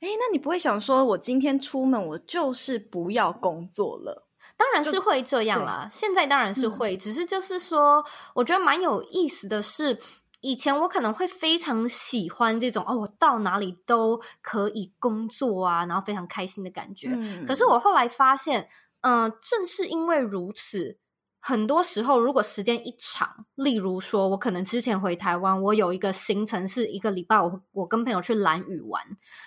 [0.00, 4.26] 哎，那你不会想说，我今天出门，我就是不要工作了？
[4.60, 8.04] 当然是会这样啦，现在当然是会，嗯、只是就是说，
[8.34, 9.98] 我觉得蛮有意思的是，
[10.42, 17.08] 以前我可能会非常喜欢这种哦，我到哪里都可以工作啊，然后非常开心的感觉。
[17.10, 18.68] 嗯、可是我后来发现，
[19.00, 20.99] 嗯、呃，正是因为如此。
[21.40, 29.02] 很多时候，如果时间一长，例如说，我可能之前回台湾，我有一个行程是一个礼拜，我我跟朋友去兰屿玩，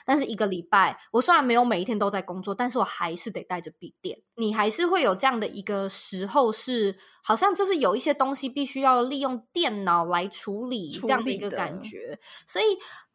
[0.05, 4.17] 但是一个礼拜，我虽然没有每一天都在工作，但是我还是得带着笔电。
[4.35, 12.65] 你还是会有这样的一个时候是，好像就是有一些东西必须要利用电脑来处理这样的一个感觉，所以。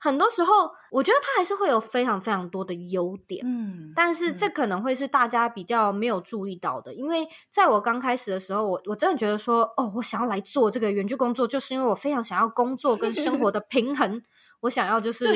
[0.00, 14.22] 很多时候，我觉得它还是会有非常非常多的优点，嗯，但是这可能会是大家比较没有注意到的，嗯、因为在我刚开始的时候，我我真的觉得说，哦，我想要来做这个远距工作，就是因为我非常想要工作跟生活的平衡，
[14.60, 15.26] 我想要就 是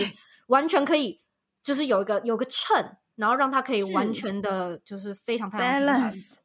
[0.47, 1.21] 完全可以，
[1.65, 6.11] 就是有一个有个秤，然后让它可以完全的，就是非常非常平衡。
[6.11, 6.37] 是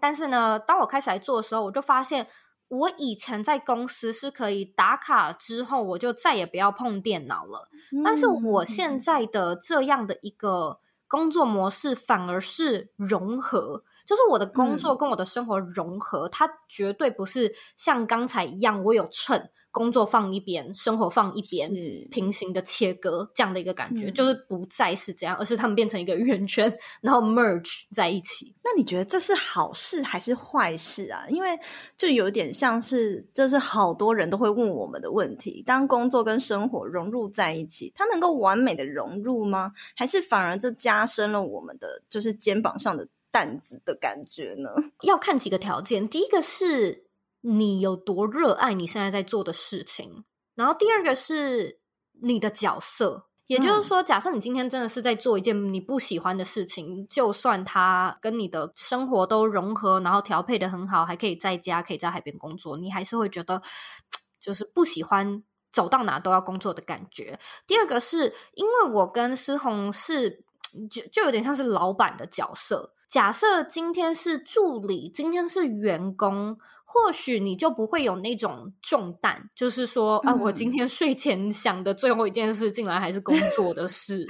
[0.00, 2.26] 但是呢，当我开始来做的时候，我就发现。
[2.70, 7.68] 我以前在公司是可以打卡之后，我就再也不要碰电脑了。
[7.92, 13.82] 嗯、但是我现在的这样的一个工作模式，反而是融合。
[14.10, 19.40] 就是我的工作跟我的生活融合，嗯、它绝对不是像刚才一样，我有秤，
[19.70, 28.52] 工作放一边，生活放一边，是平行的切割这样的一个感觉，嗯、就是不再是这样，而是他们变成一个圆圈，然后 merge 在一起。
[28.64, 31.24] 那你觉得这是好事还是坏事啊？
[31.28, 31.56] 因为
[31.96, 39.70] 就有点像是，这是好多人都会问我们的问题：当工作跟生活融入在一起，它能够完美的融入吗？
[39.94, 43.06] 还是反而这加深了我们的就是肩膀上的？
[43.30, 44.70] 担子的感觉呢？
[45.02, 46.08] 要看几个条件。
[46.08, 47.06] 第一个是
[47.40, 50.24] 你有多热爱你现在在做的事情，
[50.54, 51.80] 然后第二个是
[52.22, 53.26] 你的角色。
[53.46, 63.60] 也就是说，假设你今天真的是在做一件你不喜欢的事情，就算它跟你的生活都融合，然后调配的很好，还可以在家，可以在海边工作，你还是会觉得
[64.38, 67.40] 就是不喜欢走到哪都要工作的感觉。
[67.66, 70.44] 第二个是因为我跟思宏是。
[70.88, 72.94] 就就有点像是老板的角色。
[73.10, 84.24] 假设今天是助理，今天是员工，或许你就不会有那种重担，就是说，啊，我今天睡前想的最后一件事，竟然还是工作的事，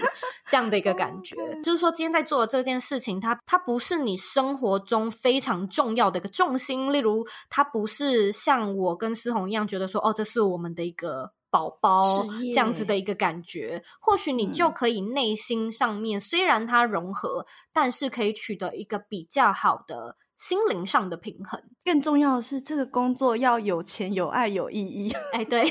[0.48, 1.36] 这样的一个感觉。
[1.62, 6.90] 就是说，今天在做的这件事情，它它不是你生活中非常重要的一个重心。
[6.90, 11.32] 例如，它不是像我跟思宏一样觉得说，哦，这是我们的一个。
[11.50, 12.24] 宝宝
[12.54, 21.62] 这样子的一个感觉，或许你就可以内心上面、嗯、虽然它融合，但是可以取得一个比较好的心灵上的平衡。
[21.84, 25.12] 更重要的是，这个工作要有钱、有爱、有意义。
[25.32, 25.70] 哎，对。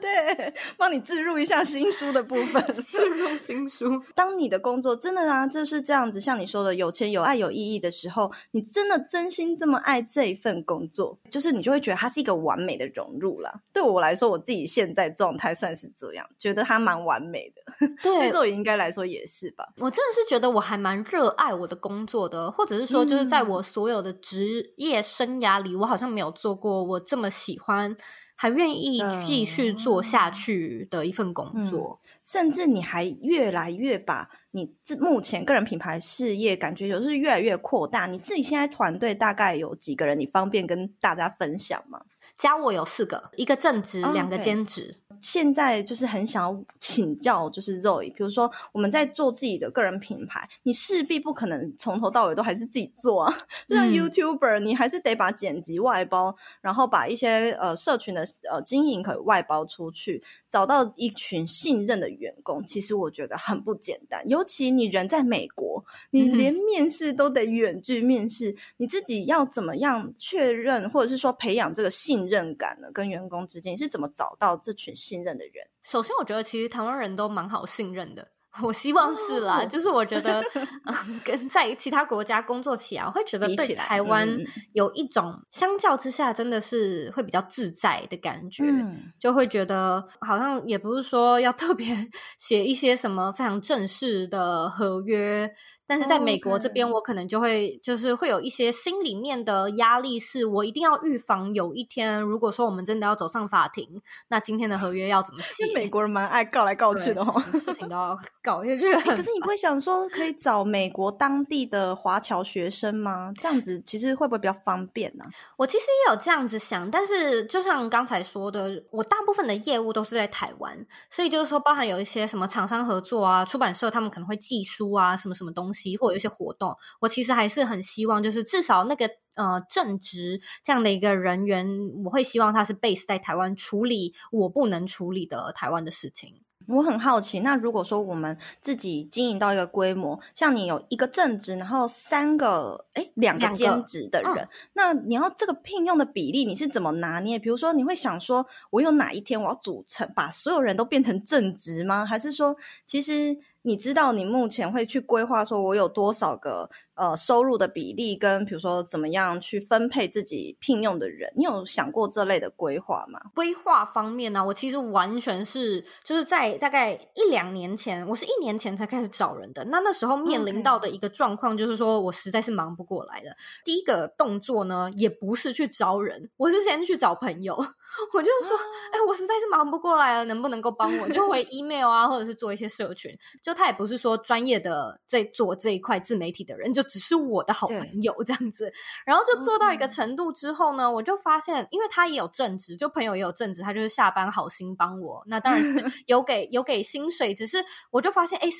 [0.00, 2.64] 对，帮你置入一下新书的部分。
[2.82, 4.02] 置入新书。
[4.14, 13.60] 当你的工作真的啊，就是这样子，像你说的，有钱、有爱、有意义的时候，你真的真心这么爱这一份工作，就是你就会觉得它是一个完美的融入了。
[13.72, 17.86] 对我来说，我自己现在状态算是这样，觉得它蛮完美的。
[18.02, 19.68] 对， 对我应该来说也是吧。
[19.78, 27.96] 我真的是觉得我还蛮热爱我的工作的，或者是说，就是在我所有的职业生涯里，嗯、我好像没有做过我这么喜欢。
[28.42, 38.06] 还愿意继续做下去的一份工作，嗯，甚至你还越来越把你这目前个人品牌事业感觉就是越来越扩大。
[38.06, 40.18] 你自己现在团队大概有几个人？
[40.18, 42.00] 你方便跟大家分享吗？
[42.40, 44.90] 加我有四个，一个正职，两个兼职。
[44.90, 44.96] Okay.
[45.20, 53.38] 现在就是很想要请教，就是 Zoe，比如说我们在做自己的个人品牌，你势必不可能从头到尾都还是自己做啊。
[53.68, 64.26] 就像 YouTuber，你还是得把剪辑外包，然后把一些呃社群的呃经营可以外包出去，找到一群信任的员工，其实我觉得很不简单。
[64.26, 72.88] 尤其你人在美国，你连面试都得远距面试，你自己要怎么样确认，或者是说培养这个信任感呢？
[72.94, 75.66] 跟员工之间你是怎么找到这群信任的人？
[75.82, 78.28] 首先，我觉得其实台湾人都蛮好信任的。
[78.62, 80.42] 我希望是啦，就是我觉得，
[80.84, 84.28] 嗯，跟在其他国家工作起来，我会觉得对台湾
[84.72, 91.94] 有一种相较之下，真的是会比较自在的感觉，嗯，就会觉得好像也不是说要特别
[92.38, 95.48] 写一些什么非常正式的合约。
[95.90, 105.64] 但是在美国这边，我可能就会就是会有一些心里面的压力，是我一定要预防有一天，如果说我们真的要走上法庭，那今天的合约要怎么写？
[105.74, 108.92] 美国人蛮爱告来告去的哦，事情都要 告下去。
[109.00, 113.32] 可是你不会想说可以找美国当地的华侨学生吗？
[113.40, 115.24] 这样子其实会不会比较方便呢？
[115.56, 125.79] 我其实也有这样子想，但是就像刚才说的，我大部分的业务都是在台湾，所以就是说，包含有一些什么厂商合作啊，出版社他们可能会寄书啊，什么什么东西。
[125.96, 131.66] 或有一些活动，我其实还是很希望，就是至少那个呃正职这样的一个人员，
[132.04, 136.42] 我会希望他是 base 在台湾处理我不能处理的台湾的事情。
[136.68, 147.40] 我很好奇，那如果说我们自己经营到一个规模，像你有一个正职，然后三个诶两个兼职的人，嗯，那你要这个聘用的比例，你是怎么拿捏？
[147.40, 152.06] 比如说，你会想说，我有哪一天我要组成把所有人都变成正职吗？
[152.06, 152.54] 还是说，
[152.86, 153.36] 其实？
[153.62, 163.18] 你知道你目前会去规划说，我有多少个呃收入的比例，跟比如说怎么样去分配自己聘用的人，你有想过这类的规划吗？
[163.34, 169.64] 规划方面呢、啊，我其实完全是就是在大概一两年前，我是一年前才开始找人的。
[169.64, 173.30] 那那时候面临到的一个状况就是说我实在是忙不过来的。
[173.30, 173.64] Okay.
[173.64, 177.56] 第一个动作呢，也不是去招人，我是先去找朋友。
[178.14, 178.56] 我就说，
[178.92, 181.08] 哎、欸，我实在是忙不过来了，能不能够帮我？
[181.08, 183.10] 就回 email 啊，或者是做一些社群。
[183.42, 188.72] 就他也不是说专业的在做这一块自媒体的人，就只是我的好朋友这样子。
[189.06, 195.22] 然后就做到一个程度之后呢，我就发现，因为他也有正职，就朋友也有正职，他就是下班好心帮我。
[195.26, 198.56] 那当然是 有给有给薪水，只是我就发现，哎、欸，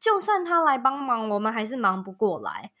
[0.00, 2.72] 就算他来帮忙，我们还是忙不过来。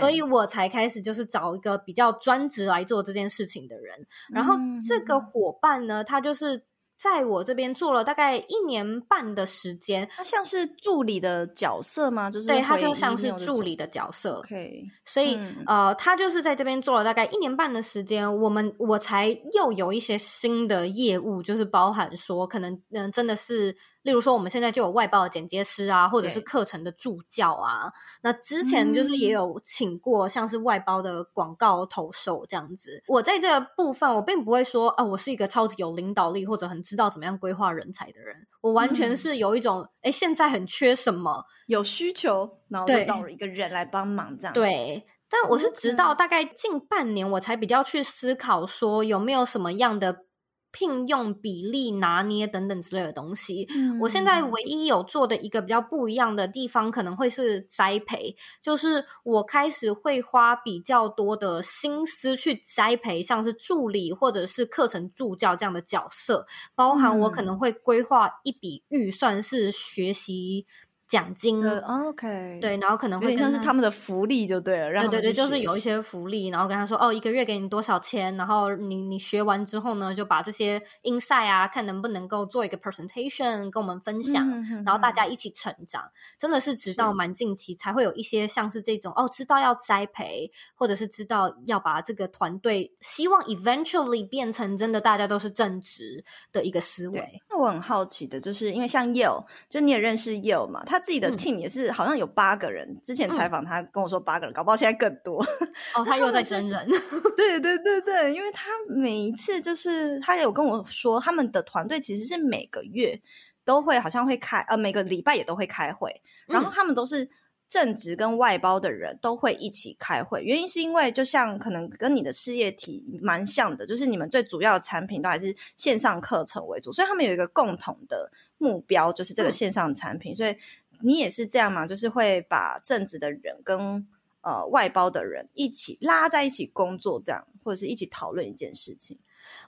[0.00, 4.56] 所以我才开始就是找一个比较专职来做这件事情的人，然后
[4.88, 6.64] 这个伙伴呢，他就是
[6.96, 12.30] 在我这边做了大概一年半的时间，他像是助理的角色吗？
[12.30, 14.38] 就是对，他就像是助理的角色。
[14.38, 23.76] OK，所以、嗯、呃，他就是在这边做了大概一年半的时间，我们我才又有一些新的业务，就是包含说可能嗯、呃，真的是。
[24.06, 27.92] 例如说，我们现在就有外包的剪接师啊，或者是课程的助教啊。
[28.22, 33.02] 那之前就是也有请过像是外包的广告投手这样子。
[33.08, 38.46] 我在这个部分，我并不会说啊，我是一个超级有领导力或者很知道怎么样规划人才的人。
[38.60, 44.54] 我完全是有一种，哎、嗯，现在很缺什么，有需求，然后就找了一个人来帮忙这样。
[44.54, 50.25] 对，但我是直到大概近半年，我才比较去思考说有没有什么样的。
[50.72, 53.66] 聘用比例拿捏等等之类的东西。
[53.74, 70.66] 嗯，我现在唯一有做的一个比较不一样的地方，可能会是栽培，就是我开始会花比较多的心思去栽培，像是助理或者是课程助教这样的角色，包含我可能会规划一笔预算是学习。
[71.08, 86.02] 奖金，OK，对，然后可能会有点像是他们的福利就对了，对对对，就是有一些福利，然后跟他说哦，一个月给你多少钱，然后你你学完之后呢，就把这些 insight 啊，看能不能够做一个 presentation 跟我们分享，嗯、哼哼然后大家一起成长，
[86.40, 97.40] 真的是直到蛮近期才会有一些像是这种哦，知道要栽培，或者是知道要把这个团队希望 eventually 变成真的大家都是正直的一个思维。
[97.48, 100.95] 那我很好奇的就是，因为像 Yale，就你也认识 Yale 嘛，他。
[100.96, 105.44] 他自己的 team 也是好像有八个人，嗯、之前采访他跟我说八个人，嗯、搞不好现在更多。
[105.94, 106.88] 哦，他又在真人。
[107.36, 113.20] 对对对对，因为他每一次就是他有跟我说，他们的团队其实是每个月
[113.62, 117.28] 都会好像会开，呃，每个礼拜也都会开会，然后他们都是。
[117.68, 130.32] 正职跟外包的人都会一起开会，原因是因为就像可能跟你的事业体蛮像的，就是你们最主要的产品都还是线上课程为主，所以他们有一个共同的目标，就是这个线上产品。
[130.32, 130.56] 嗯、所以
[131.02, 131.86] 你也是这样嘛？
[131.86, 134.06] 就是会把正职的人跟
[134.40, 139.18] 呃外包的人一起拉在一起工作，这样或者是一起讨论一件事情。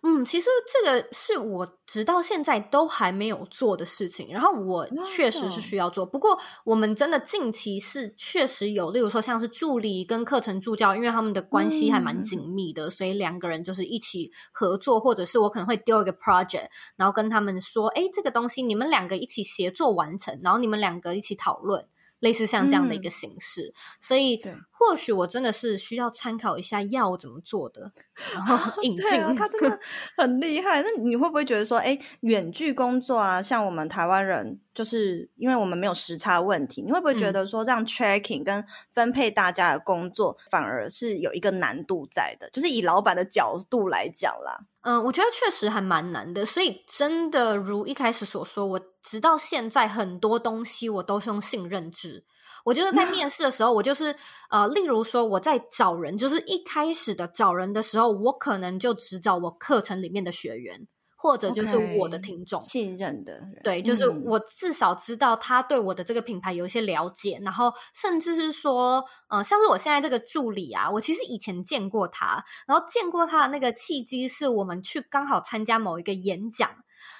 [0.02, 6.06] 嗯，其实这个是我直到现在都还没有做的事情，然后我确实是需要做。
[6.06, 21.86] 不过我们真的近期是确实有，例如说像是助理跟课程助教，因为他们的关系还蛮紧密的，嗯、所以两个人就是一起合作，或者是我可能会丢一个 project，然后跟他们说，哎，这个东西你们两个一起协作完成，然后你们两个一起讨论。
[22.20, 24.42] 类似像这样的一个形式，嗯、所以
[24.78, 27.90] 或许我真的是需要参考一下药怎么做的，
[28.32, 29.20] 然后 引进。
[29.20, 29.80] 啊、他真的
[30.16, 30.80] 很厉害。
[30.82, 42.48] 那你会不会觉得说，哎，远距工作啊，像我们台湾人，就是因为我们没有时差问题，你会不会觉得说，这样 tracking 跟分配大家的工作，反而是有一个难度在的？
[42.50, 44.66] 就是以老板的角度来讲啦。
[44.82, 52.24] 嗯，我觉得确实还蛮难的，所以真的如一开始所说，我直到现在很多东西我都是用信任制。
[52.64, 54.14] 我觉得在面试的时候，我就是
[54.50, 60.86] 呃，例如说我在找人，就是一开始的找人的时候，我可能就只找我课程里面的学员。
[61.20, 76.70] 或者就是我的听众 Okay, 信任的人，对，就是我至少知道他对我的这个品牌有一些了解，嗯、然后甚至是说，嗯、呃，像是我现在这个助理啊，我其实以前见过他，然后见过他的那个契机是我们去刚好参加某一个演讲，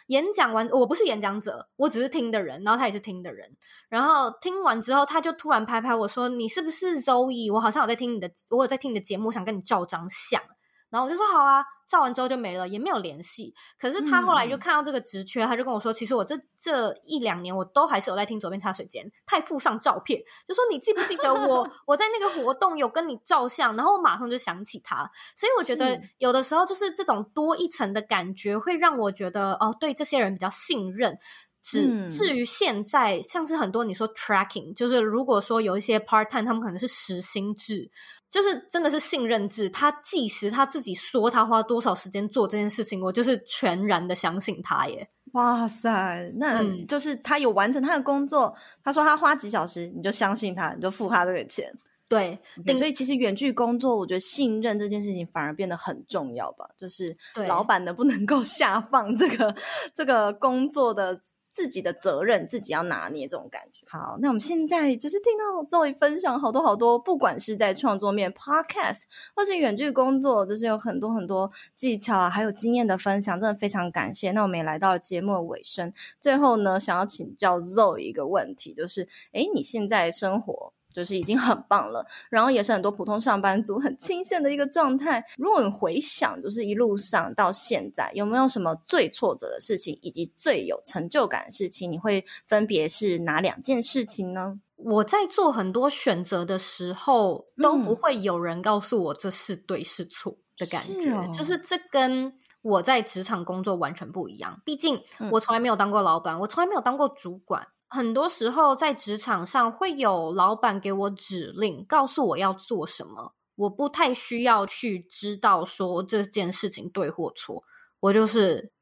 [0.08, 3.56] 演讲完我不是演讲者，我只是听的人，然后他也是听的人，
[3.88, 10.42] 然后听完之后他就突然拍拍我说：“你是不是周易我好像有在听你的，我有在听你的节目，想跟你照张相。”
[10.90, 13.54] 然后我就说：“好啊。”照完之后就没了，也没有联系。
[13.78, 21.66] 可是他后来就看到这个职缺，嗯、他就跟我说：“其实我这这一两年我都还是有在听左边茶水间。”他还附上照片，就说：“你记不记得我？
[21.86, 25.10] 我在那个活动有跟你照相。”然后我马上就想起他。
[25.34, 31.18] 所以我觉得有的时候就是这种多一层的感觉，会让我觉得哦，对这些人比较信任。
[31.62, 37.90] 至、嗯、至于现在，像是很多你说 tracking，就是如果说有一些 part time，他们可能是时薪制。
[38.30, 45.08] 就是真的是信任制，他计时他自己说他花多少时间做这件事情，我就是全然的相信他耶。
[45.32, 51.74] 哇塞，那就是他有完成他的工作，嗯、他说他花几小时，你就相信他，你就付他这个钱。
[52.06, 56.68] 对，okay, 所以其实远距工作，我觉得信任这件事情反而变得很重要吧。
[56.76, 59.54] 就是老板能不能够下放这个
[59.94, 61.18] 这个工作的。
[61.58, 63.84] 自己的责任，自己要拿捏这种感觉。
[63.88, 69.02] 好，那我们现在就是听到 Zoe 分享好多好多，不管是在创作面、Podcast，
[69.34, 74.30] 或是远距工作，就是有很多很多技巧啊，还有经验的分享，真的非常感谢。
[74.30, 80.72] 那我们也来到了节目的尾声，最后呢，想要请教 Zoe 一个问题，就是，诶，你现在生活？
[80.98, 85.24] 就是已经很棒了，然后也是很多普通上班族很清闲的一个状态。
[85.36, 91.90] 如果你回想，就是一路上到现在，有没有什么最挫折的事情，以及最有成就感的事情？
[91.92, 94.58] 你会分别是哪两件事情呢？
[94.74, 102.32] 我在做很多选择的时候，都不会有人告诉我这是对是错的感觉，是哦、就是这跟
[102.62, 104.60] 我在职场工作完全不一样。
[104.64, 107.68] 毕竟我从来没有当过老板，我从来没有当过主管。
[107.88, 117.64] 很多时候在职场上会有老板给我指令，告诉我要做什么，我不太需要去知道说这件事情对或错，
[118.00, 118.72] 我就是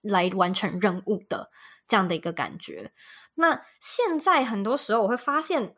[0.00, 1.50] 来完成任务的
[1.88, 2.92] 这样的一个感觉。
[3.34, 5.74] 那现在很多时候我会发现，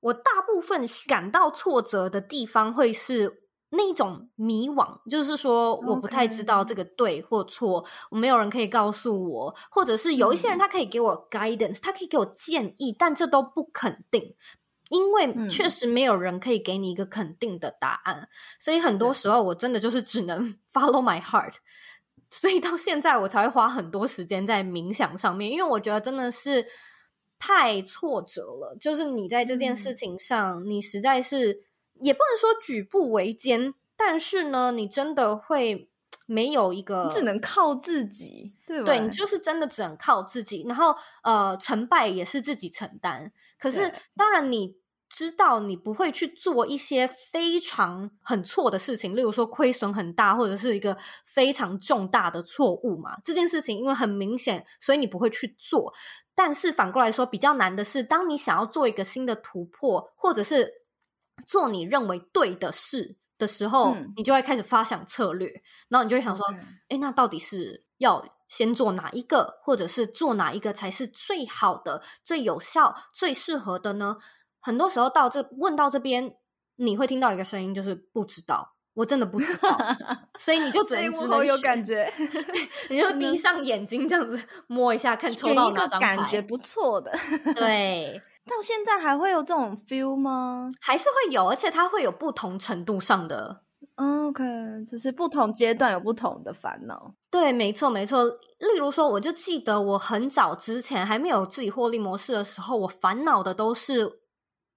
[0.00, 3.43] 我大部分感到挫折的地方会是
[3.76, 14.34] 那一种迷惘，就是说我不太知道这个对或错，我没有人可以告诉我，或者是有一些人他可以给我 guidance，他可以给我建议，但这都不肯定。
[14.90, 18.28] 因为确实没有人可以给你一个肯定的答案，嗯、
[18.60, 21.54] 所以很多时候我真的就是只能 follow my heart。
[22.30, 26.66] 所以到现在我才会花很多时间在冥想上面，因为我觉得真的是
[27.38, 28.76] 太挫折了。
[28.78, 31.60] 就是你在这件事情上，嗯、你实在是
[32.04, 35.88] 也不能说举步维艰，但是呢，你真的会
[36.26, 38.84] 没有一个，只能靠自己，对吧？
[38.84, 43.32] 对，你就是真的只能靠自己，然后呃，成败也是自己承担。
[43.58, 44.76] 可是当然你。
[45.10, 53.16] 知道你不会去做一些非常很错的事情，例如说亏损很大，或者是一个非常重大的错误嘛。
[53.24, 55.94] 这件事情因为很明显，所以你不会去做。
[56.34, 60.68] 但是反过来说，比较难的是，当你想要做一个新的突破，或者是
[61.46, 65.48] 做你认为对的事的时候，嗯、你就会开始发想策略，
[65.88, 66.46] 然后你就会想说
[66.88, 74.16] ：“哎、嗯，那到底是要先做哪一个，或者是做哪一个才是最好的、最有效、最适合的呢？”
[74.60, 76.36] 很多时候到这问到这边，
[76.76, 79.78] 你会听到一个声音，就是不知道，我真的不知道，
[80.38, 82.10] 所以你就只能只能有感觉，
[82.88, 87.12] 你就闭上眼睛这样子摸一下，看抽到哪张牌，感觉不错的。
[87.54, 90.70] 对，到现在还会有这种 feel 吗？
[90.80, 93.62] 还是会有，而且它会有不同程度上的。
[93.96, 94.44] OK，
[94.90, 97.14] 就是不同阶段有不同的烦恼。
[97.30, 98.24] 对，没错，没错。
[98.24, 104.20] 例如说，我就记得我很早之前还没有自己获利模式的时候，我烦恼的都是。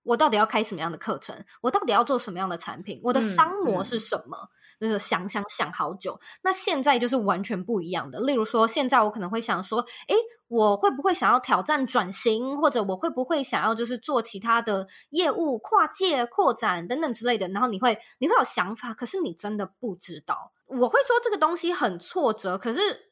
[0.04, 1.36] 我到底要开什么样的课程？
[1.60, 3.02] 我到底要做什么样的产品？
[3.04, 4.38] 我的商模是什么？
[4.86, 6.20] 是想想想好久。
[6.44, 8.20] 那现在就是完全不一样的。
[8.20, 10.16] 例如说，现在我可能会想说，诶，
[10.50, 12.58] 我会不会想要挑战转型？
[12.60, 17.48] 或者我会不会想要就是做其他的业务跨界扩展等等之类的？
[17.48, 20.52] 然后你会你会有想法，可是你真的不知道。
[20.66, 23.08] 我会说这个东西很挫折，可是。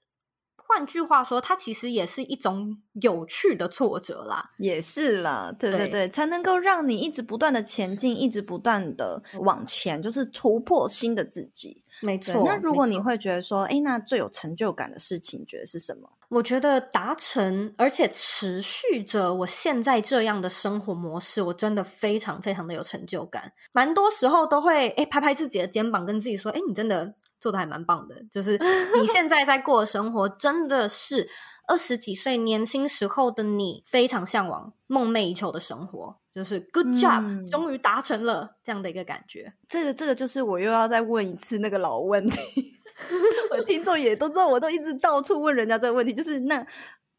[0.68, 11.84] 换句话说，它其实也是一种有趣的挫折啦，也是啦，对对对，对才能够让你一直不断的前进，一直不断的往前，就是突破新的自己。
[12.02, 12.44] 没错。
[12.44, 16.10] 那如果你会觉得说，哎，那最有成就感的事情，你觉得是什么？
[16.30, 23.54] 我觉得达成而且持续着我现在这样的生活模式，我真的非常非常的有成就感。
[23.72, 27.14] 蛮多时候都会哎拍拍自己的肩膀，跟自己说，哎，你真的。
[27.40, 28.58] 做的还蛮棒的，就是
[29.00, 31.28] 你现在在过的生活，真的是
[31.68, 39.54] 二十几岁年轻时候的你非常向往、梦寐以求的生活，就是 good job，嗯，终于达成了这样的一个感觉。
[39.68, 42.74] 这个，这个就是我又要再问一次那个老问题，
[43.52, 46.66] 我听众也都知道，我都一直到处问人家这个问题，就是那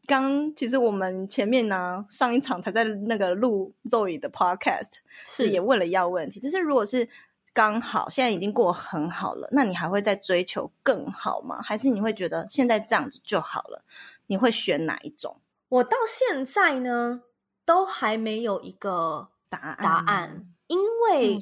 [0.07, 4.91] 刚其实我们前面呢上一场才在那个录 Zoe 的 podcast，
[5.25, 7.09] 是也问了一样问题，就是如果是。
[7.57, 11.63] 刚好现在已经过很好了，那你还会再追求更好吗？
[11.63, 13.83] 还是你会觉得现在这样子就好了？
[14.27, 15.41] 你会选哪一种？
[15.71, 17.23] 我到现在呢，
[17.65, 19.77] 都还没有一个答案。
[19.79, 21.39] 答案，因为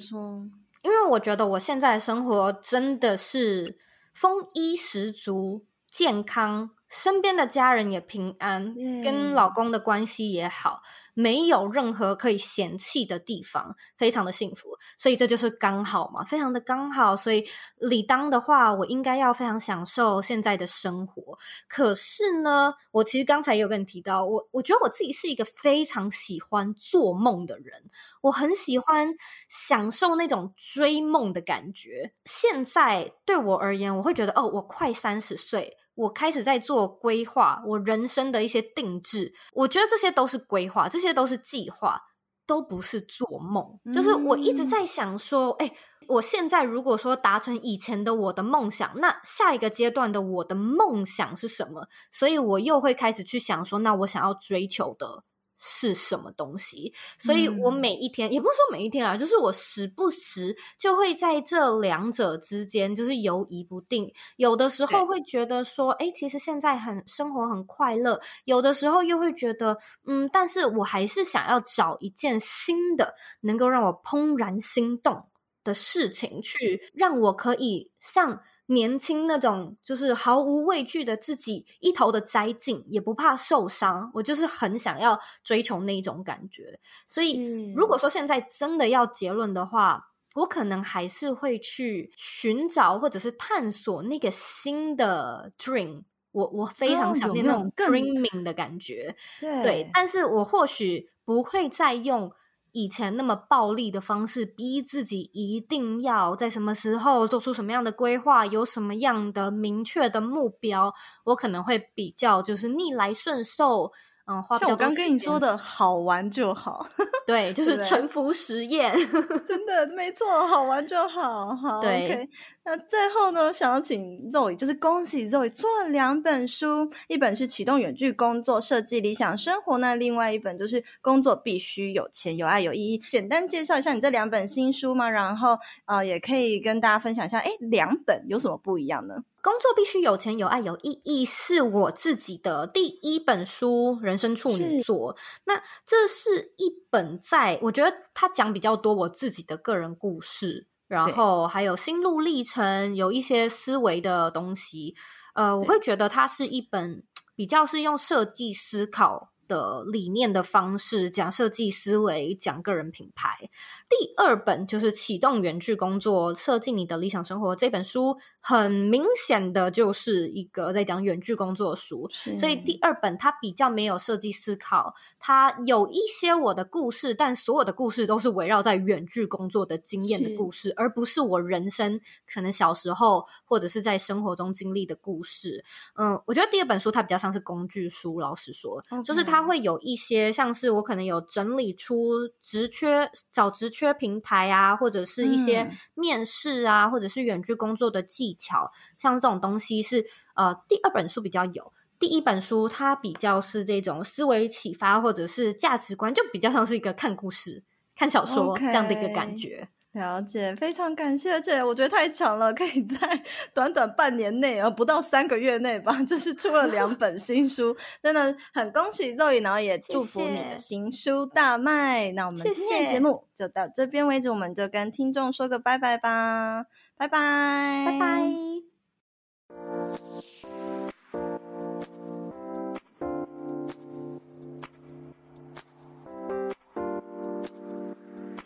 [0.82, 3.76] 因为我觉得我现在的生活真的是
[4.14, 6.70] 丰衣十足、健康。
[6.88, 10.82] 身边的家人也平安.跟老公的关系也好，
[11.12, 14.68] 没有任何可以嫌弃的地方，非常的幸福。
[14.96, 17.16] 所以这就是刚好嘛，非常的刚好。
[17.16, 17.44] 所以
[17.78, 21.38] 理当的话，我应该要非常享受现在的生活。
[21.68, 27.90] 可是呢，我其实刚才有跟你提到，我我觉得我自己是一个非常喜欢做梦的人，
[28.22, 29.08] 我很喜欢
[29.48, 32.12] 享受那种追梦的感觉。
[32.24, 35.76] 现在对我而言，我会觉得哦，我快三十岁。
[35.94, 42.00] 我开始在做规划，我人生的一些定制，我觉得这些都是规划，这些都是计划，
[42.46, 43.64] 都不是做梦。
[43.92, 45.76] 就是我一直在想说，哎、欸，
[46.08, 51.86] 我现在如果说达成以前的我的梦想，那下一个阶段的我的梦想是什么？
[52.10, 55.24] 所以我又会开始去想说，那我想要追求的。
[55.56, 56.92] 是什么东西？
[57.18, 64.12] 所以我每一天、嗯、也不是说每一天啊，就是我时不时就会在这两者之间就是游移不定。
[64.36, 75.28] 有的时候会觉得说，哎，其实现在很生活很快乐；有的时候又会觉得，嗯，但是我还是想要找一件新的，能够让我怦然心动
[75.62, 78.40] 的事情，去让我可以像。
[78.66, 84.10] 年轻那种就是毫无畏惧的自己，一头的栽进，也不怕受伤。
[84.14, 86.80] 我就是很想要追求那一种感觉。
[87.06, 96.04] 所以，如果说现在真的要结论的话，我可能还是会去寻找或者是探索那个新的 dream。
[96.32, 99.14] 我我非常想念那种 dreaming 的感觉。
[99.40, 102.32] 对，对，但是我或许不会再用
[102.74, 110.92] 以前那么暴力的方式，逼自己一定要在什么时候做出什么样的规划，有什么样的明确的目标，
[111.26, 113.92] 我可能会比较就是逆来顺受。
[114.26, 116.86] 嗯，花像我刚跟你说的，好玩就好。
[117.26, 118.90] 对，就是沉浮实验，
[119.46, 121.54] 真的没错，好玩就好。
[121.54, 122.08] 好，对。
[122.08, 122.28] Okay.
[122.64, 132.98] 那最后呢，想要请 Zoe，就是恭喜 Zoe 做了两本书，一本是启动远距工作，设计理想生活，那另外一本就是工作必须有钱、有爱、有意义。
[133.10, 135.10] 简单介绍一下你这两本新书吗？
[135.10, 139.24] 然后呃，也可以跟大家分享一下，哎，两本有什么不一样呢？
[139.44, 145.14] 工作必须有钱、有爱、有意义，是我自己的第一本书，人生处女座。
[145.44, 154.94] 那这是一本在，我觉得他讲比较多我自己的个人故事，然后还有心路历程，有一些思维的东西。
[155.34, 157.04] 呃，我会觉得它是一本
[157.36, 163.50] 比较是用设计思考的理念的方式讲设计思维，讲个人品牌。
[163.88, 167.54] 第二本就是启动远距工作，设计你的理想生活。
[167.54, 182.00] 这本书很明显的就是一个在讲远距工作书，所以第二本它比较没有设计思考，它有一些我的故事，但所有的故事都是围绕在远距工作的经验的故事，而不是我人生
[182.32, 185.64] 可能小时候或者是在生活中经历的故事。
[185.96, 189.02] 嗯，我觉得第二本书它比较像是工具书，老实说，okay.
[189.04, 189.33] 就是它。
[189.34, 200.06] 它会有一些像是我可能有整理出职缺找职缺平台啊，或者是一些面试啊，嗯、或者是远距工作的技巧，像这种东西是
[200.36, 207.64] 呃第二本书比较有，第一本书它比较是这种思维启发或者是价值观，就比较像是一个看故事、
[207.96, 209.68] 看小说这样的一个感觉。
[209.94, 212.98] 了解，非常感谢，而且我觉得太强了，可以在
[213.54, 222.06] 短短半年内，而不到三个月内吧，就是出了两本 新书，真的很恭喜 Zoe，然后也祝福你的新书大卖。
[222.06, 226.66] 谢谢，那我们今天的节目就到这边为止，我们就跟听众说个拜拜吧，
[226.96, 228.22] 拜拜，拜拜。